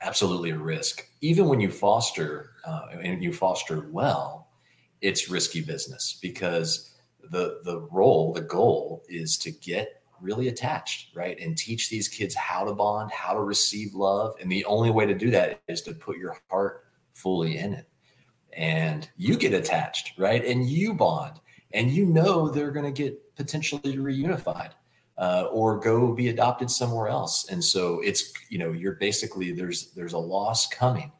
absolutely 0.00 0.50
a 0.50 0.58
risk. 0.58 1.06
Even 1.20 1.46
when 1.46 1.60
you 1.60 1.70
foster 1.70 2.52
uh, 2.64 2.86
and 3.02 3.22
you 3.22 3.32
foster 3.32 3.88
well, 3.90 4.48
it's 5.00 5.28
risky 5.28 5.60
business 5.60 6.18
because 6.22 6.94
the 7.30 7.60
the 7.64 7.80
role 7.90 8.32
the 8.32 8.40
goal 8.40 9.02
is 9.08 9.36
to 9.38 9.50
get 9.50 10.01
really 10.22 10.48
attached, 10.48 11.14
right? 11.14 11.38
And 11.38 11.56
teach 11.56 11.90
these 11.90 12.08
kids 12.08 12.34
how 12.34 12.64
to 12.64 12.72
bond, 12.72 13.10
how 13.10 13.34
to 13.34 13.40
receive 13.40 13.94
love. 13.94 14.34
And 14.40 14.50
the 14.50 14.64
only 14.64 14.90
way 14.90 15.04
to 15.06 15.14
do 15.14 15.30
that 15.32 15.60
is 15.68 15.82
to 15.82 15.92
put 15.92 16.16
your 16.16 16.38
heart 16.48 16.84
fully 17.12 17.58
in 17.58 17.74
it. 17.74 17.88
And 18.52 19.08
you 19.16 19.36
get 19.36 19.54
attached, 19.54 20.12
right? 20.18 20.44
And 20.44 20.68
you 20.68 20.94
bond, 20.94 21.40
and 21.72 21.90
you 21.90 22.06
know 22.06 22.48
they're 22.48 22.70
going 22.70 22.92
to 22.92 23.02
get 23.02 23.34
potentially 23.34 23.96
reunified 23.96 24.70
uh, 25.18 25.48
or 25.50 25.78
go 25.78 26.12
be 26.12 26.28
adopted 26.28 26.70
somewhere 26.70 27.08
else. 27.08 27.48
And 27.50 27.62
so 27.62 28.00
it's, 28.00 28.32
you 28.48 28.58
know, 28.58 28.72
you're 28.72 28.94
basically 28.94 29.52
there's 29.52 29.92
there's 29.92 30.12
a 30.12 30.18
loss 30.18 30.68
coming 30.68 31.12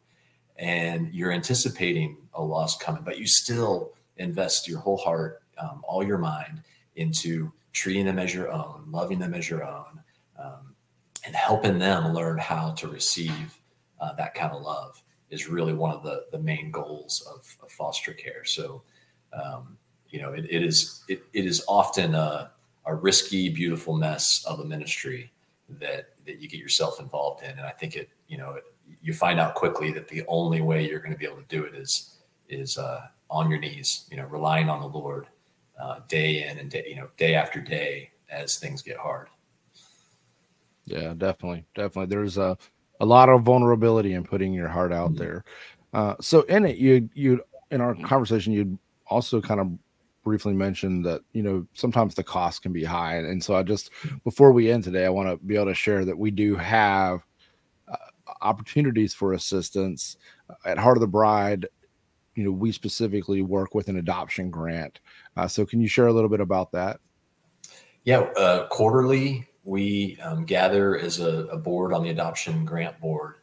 and 0.58 1.12
you're 1.12 1.32
anticipating 1.32 2.16
a 2.34 2.42
loss 2.42 2.76
coming, 2.76 3.02
but 3.02 3.18
you 3.18 3.26
still 3.26 3.92
invest 4.18 4.68
your 4.68 4.78
whole 4.78 4.98
heart, 4.98 5.42
um, 5.58 5.82
all 5.86 6.04
your 6.04 6.18
mind 6.18 6.62
into 6.96 7.52
treating 7.72 8.06
them 8.06 8.18
as 8.18 8.34
your 8.34 8.50
own, 8.50 8.84
loving 8.88 9.18
them 9.18 9.34
as 9.34 9.48
your 9.48 9.64
own, 9.64 10.00
um, 10.38 10.74
and 11.24 11.34
helping 11.34 11.78
them 11.78 12.12
learn 12.12 12.38
how 12.38 12.72
to 12.72 12.88
receive 12.88 13.58
uh, 14.00 14.12
that 14.14 14.34
kind 14.34 14.52
of 14.52 14.62
love 14.62 15.00
is 15.30 15.48
really 15.48 15.72
one 15.72 15.90
of 15.90 16.02
the 16.02 16.24
the 16.32 16.38
main 16.38 16.70
goals 16.70 17.26
of, 17.32 17.56
of 17.62 17.70
foster 17.72 18.12
care. 18.12 18.44
So, 18.44 18.82
um, 19.32 19.78
you 20.08 20.20
know, 20.20 20.32
it, 20.32 20.46
it 20.50 20.62
is 20.62 21.04
it, 21.08 21.22
it 21.32 21.46
is 21.46 21.64
often 21.68 22.14
a, 22.14 22.50
a 22.84 22.94
risky, 22.94 23.48
beautiful 23.48 23.96
mess 23.96 24.44
of 24.44 24.60
a 24.60 24.64
ministry 24.64 25.32
that 25.68 26.10
that 26.26 26.40
you 26.40 26.48
get 26.48 26.60
yourself 26.60 27.00
involved 27.00 27.42
in, 27.42 27.50
and 27.50 27.60
I 27.60 27.70
think 27.70 27.96
it 27.96 28.10
you 28.28 28.36
know 28.36 28.52
it, 28.52 28.64
you 29.00 29.14
find 29.14 29.40
out 29.40 29.54
quickly 29.54 29.90
that 29.92 30.08
the 30.08 30.22
only 30.28 30.60
way 30.60 30.86
you're 30.86 31.00
going 31.00 31.12
to 31.12 31.18
be 31.18 31.24
able 31.24 31.38
to 31.38 31.48
do 31.48 31.64
it 31.64 31.74
is 31.74 32.18
is 32.48 32.76
uh, 32.76 33.06
on 33.30 33.48
your 33.48 33.58
knees, 33.58 34.06
you 34.10 34.16
know, 34.18 34.26
relying 34.26 34.68
on 34.68 34.80
the 34.80 34.86
Lord 34.86 35.26
uh, 35.82 36.00
day 36.08 36.48
in 36.48 36.58
and 36.58 36.70
day, 36.70 36.84
you 36.88 36.96
know, 36.96 37.08
day 37.16 37.34
after 37.34 37.60
day 37.60 38.10
as 38.30 38.58
things 38.58 38.82
get 38.82 38.96
hard. 38.96 39.28
Yeah, 40.84 41.14
definitely, 41.16 41.64
definitely. 41.74 42.06
There's 42.06 42.38
a 42.38 42.56
a 43.00 43.06
lot 43.06 43.28
of 43.28 43.42
vulnerability 43.42 44.14
in 44.14 44.22
putting 44.22 44.52
your 44.52 44.68
heart 44.68 44.92
out 44.92 45.10
mm-hmm. 45.10 45.18
there. 45.24 45.44
Uh, 45.92 46.14
so 46.20 46.42
in 46.42 46.64
it, 46.64 46.76
you 46.76 47.08
you 47.14 47.42
in 47.70 47.80
our 47.80 47.94
conversation, 47.96 48.52
you'd 48.52 48.78
also 49.06 49.40
kind 49.40 49.60
of 49.60 49.70
briefly 50.22 50.52
mentioned 50.52 51.04
that 51.04 51.22
you 51.32 51.42
know 51.42 51.66
sometimes 51.74 52.14
the 52.14 52.22
cost 52.22 52.62
can 52.62 52.72
be 52.72 52.84
high, 52.84 53.16
and 53.16 53.42
so 53.42 53.56
I 53.56 53.62
just 53.62 53.90
before 54.24 54.52
we 54.52 54.70
end 54.70 54.84
today, 54.84 55.04
I 55.04 55.10
want 55.10 55.28
to 55.28 55.44
be 55.44 55.56
able 55.56 55.66
to 55.66 55.74
share 55.74 56.04
that 56.04 56.16
we 56.16 56.30
do 56.30 56.54
have 56.56 57.24
uh, 57.88 57.96
opportunities 58.40 59.14
for 59.14 59.32
assistance 59.32 60.16
at 60.64 60.78
Heart 60.78 60.98
of 60.98 61.00
the 61.00 61.08
Bride. 61.08 61.66
You 62.34 62.44
know, 62.44 62.50
we 62.50 62.72
specifically 62.72 63.42
work 63.42 63.74
with 63.74 63.88
an 63.88 63.98
adoption 63.98 64.50
grant. 64.50 65.00
Uh, 65.36 65.46
so, 65.46 65.66
can 65.66 65.80
you 65.80 65.88
share 65.88 66.06
a 66.06 66.12
little 66.12 66.30
bit 66.30 66.40
about 66.40 66.72
that? 66.72 67.00
Yeah, 68.04 68.20
uh, 68.36 68.66
quarterly 68.68 69.46
we 69.64 70.18
um, 70.22 70.44
gather 70.44 70.98
as 70.98 71.20
a, 71.20 71.44
a, 71.46 71.56
board 71.56 71.92
on 71.92 72.02
the 72.02 72.10
adoption 72.10 72.64
grant 72.64 72.98
board, 73.00 73.36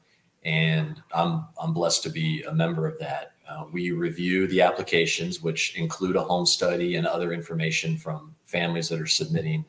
and 0.43 1.01
I'm 1.13 1.47
I'm 1.61 1.73
blessed 1.73 2.03
to 2.03 2.09
be 2.09 2.43
a 2.43 2.53
member 2.53 2.87
of 2.87 2.99
that. 2.99 3.33
Uh, 3.47 3.65
we 3.71 3.91
review 3.91 4.47
the 4.47 4.61
applications, 4.61 5.41
which 5.41 5.77
include 5.77 6.15
a 6.15 6.23
home 6.23 6.45
study 6.45 6.95
and 6.95 7.07
other 7.07 7.31
information 7.31 7.97
from 7.97 8.35
families 8.43 8.89
that 8.89 8.99
are 8.99 9.07
submitting 9.07 9.65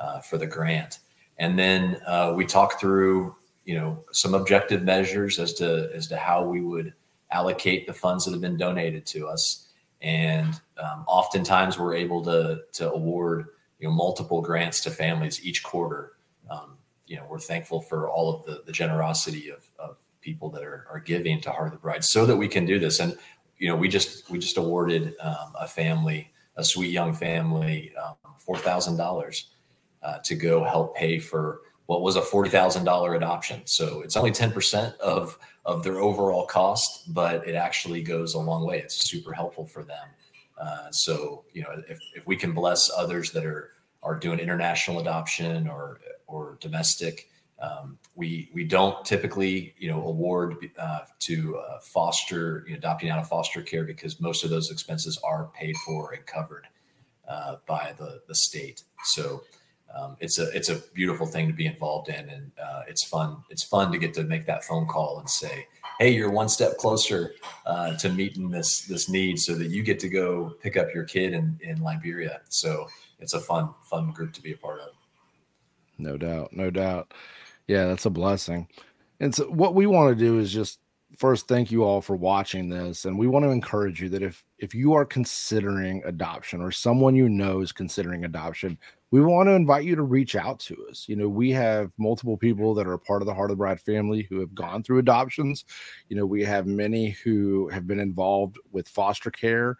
uh, 0.00 0.20
for 0.20 0.38
the 0.38 0.46
grant, 0.46 1.00
and 1.38 1.58
then 1.58 2.00
uh, 2.06 2.32
we 2.34 2.46
talk 2.46 2.80
through 2.80 3.36
you 3.64 3.78
know 3.78 4.02
some 4.12 4.34
objective 4.34 4.82
measures 4.82 5.38
as 5.38 5.52
to 5.54 5.90
as 5.94 6.06
to 6.06 6.16
how 6.16 6.42
we 6.42 6.62
would 6.62 6.94
allocate 7.32 7.86
the 7.86 7.92
funds 7.92 8.24
that 8.24 8.32
have 8.32 8.40
been 8.40 8.56
donated 8.56 9.06
to 9.06 9.28
us, 9.28 9.68
and 10.00 10.60
um, 10.78 11.04
oftentimes 11.06 11.78
we're 11.78 11.94
able 11.94 12.22
to 12.24 12.62
to 12.72 12.90
award 12.92 13.46
you 13.78 13.88
know 13.88 13.94
multiple 13.94 14.40
grants 14.40 14.80
to 14.80 14.90
families 14.90 15.44
each 15.44 15.62
quarter. 15.62 16.12
Um, 16.50 16.76
you 17.06 17.16
know, 17.16 17.26
we're 17.28 17.40
thankful 17.40 17.80
for 17.80 18.08
all 18.08 18.34
of 18.34 18.46
the, 18.46 18.62
the 18.64 18.72
generosity 18.72 19.50
of, 19.50 19.64
of 19.78 19.96
people 20.20 20.48
that 20.50 20.62
are, 20.62 20.86
are 20.90 21.00
giving 21.00 21.40
to 21.42 21.50
Heart 21.50 21.68
of 21.68 21.72
the 21.72 21.78
Bride 21.78 22.04
so 22.04 22.24
that 22.24 22.36
we 22.36 22.48
can 22.48 22.64
do 22.64 22.78
this. 22.78 23.00
And 23.00 23.18
you 23.58 23.68
know, 23.68 23.76
we 23.76 23.88
just 23.88 24.30
we 24.30 24.38
just 24.38 24.56
awarded 24.56 25.14
um, 25.20 25.54
a 25.58 25.66
family, 25.66 26.32
a 26.56 26.64
sweet 26.64 26.90
young 26.90 27.12
family, 27.12 27.92
um, 27.96 28.16
four 28.38 28.56
thousand 28.56 28.94
uh, 28.94 29.04
dollars 29.04 29.48
to 30.24 30.34
go 30.34 30.64
help 30.64 30.96
pay 30.96 31.18
for 31.18 31.60
what 31.86 32.02
was 32.02 32.16
a 32.16 32.22
forty 32.22 32.50
thousand 32.50 32.84
dollar 32.84 33.14
adoption. 33.14 33.62
So 33.64 34.02
it's 34.02 34.16
only 34.16 34.30
ten 34.30 34.52
percent 34.52 34.96
of 35.00 35.38
of 35.64 35.82
their 35.82 36.00
overall 36.00 36.46
cost, 36.46 37.12
but 37.12 37.46
it 37.46 37.54
actually 37.54 38.02
goes 38.02 38.34
a 38.34 38.38
long 38.38 38.66
way. 38.66 38.78
It's 38.78 39.08
super 39.08 39.32
helpful 39.32 39.66
for 39.66 39.84
them. 39.84 40.08
Uh, 40.58 40.90
so 40.90 41.44
you 41.52 41.62
know, 41.62 41.82
if, 41.88 41.98
if 42.14 42.26
we 42.26 42.36
can 42.36 42.52
bless 42.52 42.90
others 42.96 43.32
that 43.32 43.44
are 43.44 43.70
are 44.02 44.18
doing 44.18 44.38
international 44.38 45.00
adoption 45.00 45.68
or 45.68 45.98
or 46.26 46.56
domestic, 46.60 47.28
um, 47.60 47.98
we 48.14 48.50
we 48.54 48.64
don't 48.64 49.04
typically 49.04 49.74
you 49.78 49.88
know 49.90 50.06
award 50.06 50.56
uh, 50.78 51.00
to 51.20 51.58
uh, 51.58 51.80
foster 51.80 52.64
you 52.66 52.72
know, 52.72 52.78
adopting 52.78 53.10
out 53.10 53.18
of 53.18 53.28
foster 53.28 53.62
care 53.62 53.84
because 53.84 54.20
most 54.20 54.44
of 54.44 54.50
those 54.50 54.70
expenses 54.70 55.18
are 55.24 55.50
paid 55.54 55.76
for 55.84 56.12
and 56.12 56.24
covered 56.26 56.66
uh, 57.28 57.56
by 57.66 57.92
the 57.98 58.22
the 58.28 58.34
state. 58.34 58.82
So. 59.04 59.42
Um, 59.94 60.16
it's 60.20 60.38
a 60.38 60.48
it's 60.50 60.68
a 60.68 60.76
beautiful 60.94 61.26
thing 61.26 61.46
to 61.48 61.52
be 61.52 61.66
involved 61.66 62.08
in, 62.08 62.28
and 62.28 62.52
uh, 62.62 62.82
it's 62.88 63.04
fun. 63.04 63.42
It's 63.50 63.62
fun 63.62 63.92
to 63.92 63.98
get 63.98 64.14
to 64.14 64.24
make 64.24 64.46
that 64.46 64.64
phone 64.64 64.86
call 64.86 65.18
and 65.18 65.28
say, 65.28 65.66
hey, 65.98 66.14
you're 66.14 66.30
one 66.30 66.48
step 66.48 66.78
closer 66.78 67.34
uh, 67.66 67.96
to 67.98 68.08
meeting 68.08 68.50
this 68.50 68.86
this 68.86 69.08
need, 69.08 69.38
so 69.38 69.54
that 69.54 69.68
you 69.68 69.82
get 69.82 70.00
to 70.00 70.08
go 70.08 70.54
pick 70.62 70.76
up 70.76 70.88
your 70.94 71.04
kid 71.04 71.34
in 71.34 71.58
in 71.62 71.82
Liberia. 71.82 72.40
So 72.48 72.88
it's 73.20 73.34
a 73.34 73.40
fun 73.40 73.74
fun 73.82 74.10
group 74.12 74.32
to 74.34 74.42
be 74.42 74.52
a 74.52 74.56
part 74.56 74.80
of. 74.80 74.90
No 75.98 76.16
doubt, 76.16 76.52
no 76.52 76.70
doubt. 76.70 77.12
Yeah, 77.68 77.86
that's 77.86 78.06
a 78.06 78.10
blessing. 78.10 78.68
And 79.20 79.34
so 79.34 79.44
what 79.44 79.74
we 79.74 79.86
want 79.86 80.16
to 80.16 80.24
do 80.24 80.38
is 80.38 80.52
just 80.52 80.80
first 81.18 81.46
thank 81.46 81.70
you 81.70 81.84
all 81.84 82.00
for 82.00 82.16
watching 82.16 82.68
this 82.68 83.04
and 83.04 83.18
we 83.18 83.28
want 83.28 83.44
to 83.44 83.50
encourage 83.50 84.00
you 84.00 84.08
that 84.08 84.22
if 84.22 84.42
if 84.58 84.74
you 84.74 84.94
are 84.94 85.04
considering 85.04 86.02
adoption 86.06 86.62
or 86.62 86.72
someone 86.72 87.14
you 87.14 87.28
know 87.28 87.60
is 87.60 87.70
considering 87.70 88.24
adoption 88.24 88.78
we 89.12 89.20
want 89.20 89.46
to 89.46 89.52
invite 89.52 89.84
you 89.84 89.94
to 89.94 90.02
reach 90.02 90.34
out 90.36 90.58
to 90.58 90.86
us. 90.90 91.04
You 91.06 91.16
know, 91.16 91.28
we 91.28 91.50
have 91.50 91.92
multiple 91.98 92.38
people 92.38 92.72
that 92.74 92.86
are 92.86 92.96
part 92.96 93.20
of 93.20 93.26
the 93.26 93.34
Heart 93.34 93.50
of 93.50 93.58
the 93.58 93.60
Bride 93.60 93.80
family 93.80 94.22
who 94.22 94.40
have 94.40 94.54
gone 94.54 94.82
through 94.82 94.98
adoptions. 94.98 95.66
You 96.08 96.16
know, 96.16 96.24
we 96.24 96.42
have 96.44 96.66
many 96.66 97.10
who 97.10 97.68
have 97.68 97.86
been 97.86 98.00
involved 98.00 98.58
with 98.72 98.88
foster 98.88 99.30
care. 99.30 99.76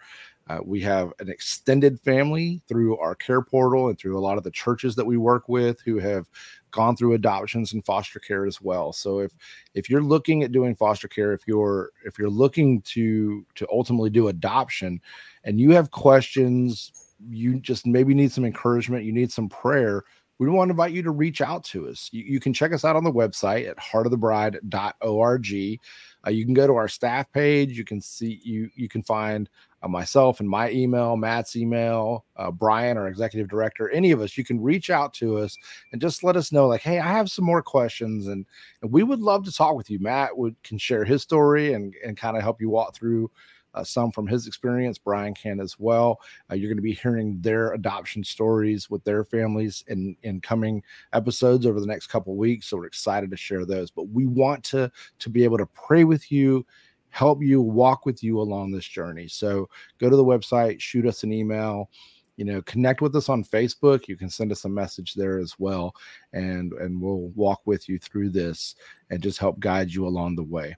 Uh, 0.50 0.58
we 0.62 0.82
have 0.82 1.14
an 1.18 1.30
extended 1.30 1.98
family 2.00 2.60
through 2.68 2.98
our 2.98 3.14
care 3.14 3.40
portal 3.40 3.88
and 3.88 3.98
through 3.98 4.18
a 4.18 4.20
lot 4.20 4.36
of 4.36 4.44
the 4.44 4.50
churches 4.50 4.94
that 4.96 5.06
we 5.06 5.16
work 5.16 5.48
with 5.48 5.80
who 5.80 5.98
have 5.98 6.28
gone 6.70 6.94
through 6.94 7.14
adoptions 7.14 7.72
and 7.72 7.86
foster 7.86 8.18
care 8.18 8.44
as 8.44 8.60
well. 8.60 8.92
So 8.92 9.20
if 9.20 9.32
if 9.72 9.88
you're 9.88 10.02
looking 10.02 10.42
at 10.42 10.52
doing 10.52 10.74
foster 10.74 11.08
care, 11.08 11.32
if 11.32 11.42
you're 11.46 11.92
if 12.04 12.18
you're 12.18 12.28
looking 12.28 12.82
to 12.82 13.46
to 13.54 13.66
ultimately 13.72 14.10
do 14.10 14.28
adoption 14.28 15.00
and 15.44 15.58
you 15.58 15.70
have 15.70 15.90
questions 15.90 17.11
you 17.28 17.60
just 17.60 17.86
maybe 17.86 18.14
need 18.14 18.32
some 18.32 18.44
encouragement, 18.44 19.04
you 19.04 19.12
need 19.12 19.32
some 19.32 19.48
prayer, 19.48 20.04
we 20.42 20.48
want 20.48 20.68
to 20.68 20.72
invite 20.72 20.92
you 20.92 21.02
to 21.02 21.12
reach 21.12 21.40
out 21.40 21.62
to 21.64 21.88
us. 21.88 22.08
You, 22.12 22.24
you 22.24 22.40
can 22.40 22.52
check 22.52 22.72
us 22.72 22.84
out 22.84 22.96
on 22.96 23.04
the 23.04 23.12
website 23.12 23.68
at 23.68 23.78
heartofthebride.org. 23.78 25.80
Uh, 26.26 26.30
you 26.30 26.44
can 26.44 26.54
go 26.54 26.66
to 26.66 26.74
our 26.74 26.88
staff 26.88 27.30
page. 27.32 27.78
You 27.78 27.84
can 27.84 28.00
see 28.00 28.40
you 28.42 28.68
you 28.74 28.88
can 28.88 29.04
find 29.04 29.48
uh, 29.82 29.88
myself 29.88 30.40
and 30.40 30.48
my 30.48 30.70
email, 30.70 31.16
Matt's 31.16 31.54
email, 31.54 32.24
uh, 32.36 32.50
Brian, 32.50 32.96
our 32.96 33.06
executive 33.06 33.48
director, 33.48 33.88
any 33.90 34.10
of 34.10 34.20
us. 34.20 34.36
You 34.36 34.44
can 34.44 34.60
reach 34.60 34.90
out 34.90 35.14
to 35.14 35.38
us 35.38 35.56
and 35.92 36.00
just 36.00 36.24
let 36.24 36.36
us 36.36 36.50
know, 36.50 36.66
like, 36.66 36.82
hey, 36.82 36.98
I 36.98 37.08
have 37.08 37.30
some 37.30 37.44
more 37.44 37.62
questions, 37.62 38.26
and 38.26 38.44
and 38.82 38.90
we 38.90 39.04
would 39.04 39.20
love 39.20 39.44
to 39.44 39.52
talk 39.52 39.76
with 39.76 39.90
you. 39.90 40.00
Matt 40.00 40.36
would 40.36 40.60
can 40.64 40.78
share 40.78 41.04
his 41.04 41.22
story 41.22 41.74
and 41.74 41.94
and 42.04 42.16
kind 42.16 42.36
of 42.36 42.42
help 42.42 42.60
you 42.60 42.68
walk 42.68 42.96
through 42.96 43.30
uh, 43.74 43.84
some 43.84 44.10
from 44.10 44.26
his 44.26 44.46
experience. 44.46 44.98
Brian 44.98 45.34
can 45.34 45.60
as 45.60 45.78
well. 45.78 46.20
Uh, 46.50 46.54
you're 46.54 46.68
going 46.68 46.76
to 46.76 46.82
be 46.82 46.94
hearing 46.94 47.40
their 47.40 47.72
adoption 47.72 48.22
stories 48.24 48.90
with 48.90 49.02
their 49.04 49.24
families 49.24 49.84
in 49.88 50.16
in 50.22 50.40
coming 50.40 50.82
episodes 51.12 51.66
over 51.66 51.80
the 51.80 51.86
next 51.86 52.08
couple 52.08 52.36
weeks. 52.36 52.66
So 52.66 52.76
we're 52.76 52.86
excited 52.86 53.30
to 53.30 53.36
share 53.36 53.64
those. 53.64 53.90
But 53.90 54.08
we 54.08 54.26
want 54.26 54.64
to 54.64 54.90
to 55.18 55.30
be 55.30 55.44
able 55.44 55.58
to 55.58 55.66
pray 55.66 56.04
with 56.04 56.30
you 56.30 56.66
help 57.12 57.42
you 57.42 57.60
walk 57.60 58.06
with 58.06 58.22
you 58.22 58.40
along 58.40 58.72
this 58.72 58.86
journey. 58.86 59.28
So 59.28 59.68
go 60.00 60.08
to 60.08 60.16
the 60.16 60.24
website, 60.24 60.80
shoot 60.80 61.06
us 61.06 61.22
an 61.22 61.32
email, 61.32 61.90
you 62.36 62.44
know, 62.44 62.62
connect 62.62 63.02
with 63.02 63.14
us 63.14 63.28
on 63.28 63.44
Facebook. 63.44 64.08
You 64.08 64.16
can 64.16 64.30
send 64.30 64.50
us 64.50 64.64
a 64.64 64.68
message 64.68 65.14
there 65.14 65.38
as 65.38 65.54
well, 65.58 65.94
and 66.32 66.72
and 66.72 67.00
we'll 67.00 67.28
walk 67.34 67.60
with 67.66 67.88
you 67.88 67.98
through 67.98 68.30
this 68.30 68.74
and 69.10 69.22
just 69.22 69.38
help 69.38 69.60
guide 69.60 69.92
you 69.92 70.06
along 70.06 70.36
the 70.36 70.42
way. 70.42 70.74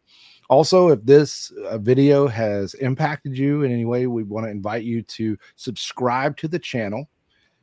Also, 0.50 0.88
if 0.88 1.02
this 1.04 1.50
uh, 1.66 1.78
video 1.78 2.26
has 2.26 2.74
impacted 2.74 3.36
you 3.36 3.62
in 3.62 3.72
any 3.72 3.84
way, 3.84 4.06
we 4.06 4.22
want 4.22 4.44
to 4.46 4.50
invite 4.50 4.84
you 4.84 5.02
to 5.02 5.36
subscribe 5.56 6.36
to 6.36 6.48
the 6.48 6.58
channel, 6.58 7.08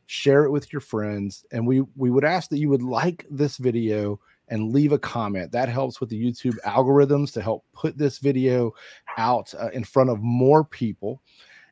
share 0.07 0.43
it 0.43 0.51
with 0.51 0.73
your 0.73 0.79
friends, 0.79 1.45
and 1.51 1.65
we 1.65 1.81
we 1.95 2.09
would 2.09 2.25
ask 2.25 2.49
that 2.49 2.59
you 2.59 2.69
would 2.69 2.81
like 2.81 3.25
this 3.29 3.57
video 3.57 4.19
and 4.47 4.73
leave 4.73 4.91
a 4.91 4.99
comment. 4.99 5.51
That 5.51 5.69
helps 5.69 5.99
with 5.99 6.09
the 6.09 6.21
YouTube 6.21 6.57
algorithms 6.65 7.31
to 7.33 7.41
help 7.41 7.65
put 7.73 7.97
this 7.97 8.19
video 8.19 8.73
out 9.17 9.53
uh, 9.57 9.69
in 9.69 9.83
front 9.83 10.09
of 10.09 10.19
more 10.21 10.63
people. 10.63 11.21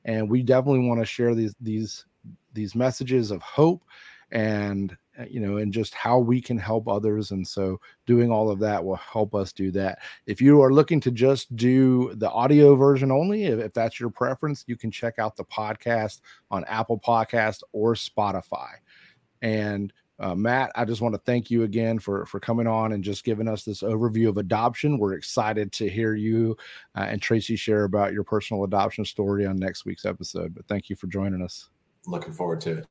And 0.06 0.30
we 0.30 0.44
definitely 0.44 0.88
want 0.88 1.02
to 1.02 1.06
share 1.06 1.36
these 1.36 1.56
these 1.60 2.06
these 2.54 2.76
messages 2.76 3.32
of 3.32 3.42
hope 3.42 3.84
and 4.32 4.96
you 5.30 5.40
know, 5.40 5.58
and 5.58 5.74
just 5.74 5.94
how 5.94 6.20
we 6.20 6.42
can 6.42 6.58
help 6.58 6.88
others. 6.88 7.32
And 7.32 7.48
so 7.48 7.80
doing 8.06 8.32
all 8.32 8.50
of 8.50 8.60
that 8.60 8.84
will 8.84 8.96
help 8.96 9.36
us 9.36 9.52
do 9.52 9.72
that. 9.72 10.00
If 10.26 10.42
you 10.42 10.62
are 10.62 10.74
looking 10.74 11.00
to 11.02 11.12
just 11.12 11.56
do 11.56 12.14
the 12.16 12.30
audio 12.30 12.76
version 12.76 13.12
only, 13.12 13.46
if, 13.46 13.60
if 13.60 13.74
that's 13.74 14.00
your 14.00 14.10
preference, 14.10 14.64
you 14.68 14.78
can 14.78 14.92
check 14.92 15.20
out 15.20 15.36
the 15.36 15.46
podcast 15.46 16.22
on 16.52 16.64
Apple 16.66 17.00
Podcast 17.00 17.64
or 17.74 17.96
Spotify. 17.96 18.70
And 19.42 19.94
uh, 20.20 20.36
Matt, 20.36 20.72
I 20.76 20.84
just 20.84 21.02
want 21.02 21.16
to 21.16 21.22
thank 21.26 21.50
you 21.50 21.64
again 21.64 21.98
for 21.98 22.26
for 22.26 22.42
coming 22.42 22.68
on 22.68 22.92
and 22.92 23.04
just 23.04 23.24
giving 23.24 23.48
us 23.48 23.64
this 23.64 23.82
overview 23.82 24.28
of 24.28 24.38
adoption. 24.38 24.98
We're 24.98 25.14
excited 25.14 25.72
to 25.74 25.90
hear 25.90 26.14
you 26.14 26.58
uh, 26.96 27.06
and 27.10 27.22
Tracy 27.22 27.56
share 27.56 27.86
about 27.86 28.12
your 28.12 28.26
personal 28.26 28.66
adoption 28.66 29.06
story 29.06 29.46
on 29.46 29.56
next 29.56 29.86
week's 29.86 30.06
episode. 30.06 30.54
But 30.54 30.68
thank 30.68 30.90
you 30.90 30.98
for 30.98 31.08
joining 31.08 31.42
us. 31.42 31.70
Looking 32.06 32.34
forward 32.34 32.60
to 32.62 32.80
it. 32.80 32.88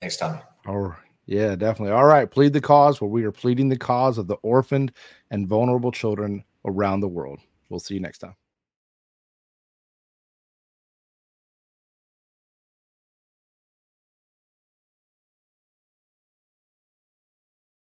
Thanks, 0.00 0.18
Tommy. 0.18 0.40
All 0.66 0.78
right. 0.78 1.07
Yeah, 1.28 1.54
definitely. 1.56 1.92
All 1.94 2.06
right. 2.06 2.28
Plead 2.30 2.54
the 2.54 2.60
cause 2.60 3.00
where 3.00 3.10
we 3.10 3.22
are 3.24 3.30
pleading 3.32 3.68
the 3.68 3.78
cause 3.78 4.18
of 4.18 4.26
the 4.28 4.36
orphaned 4.36 4.92
and 5.30 5.46
vulnerable 5.46 5.92
children 5.92 6.42
around 6.64 7.00
the 7.00 7.08
world. 7.08 7.40
We'll 7.68 7.80
see 7.80 7.94
you 7.94 8.00
next 8.00 8.18
time. 8.18 8.34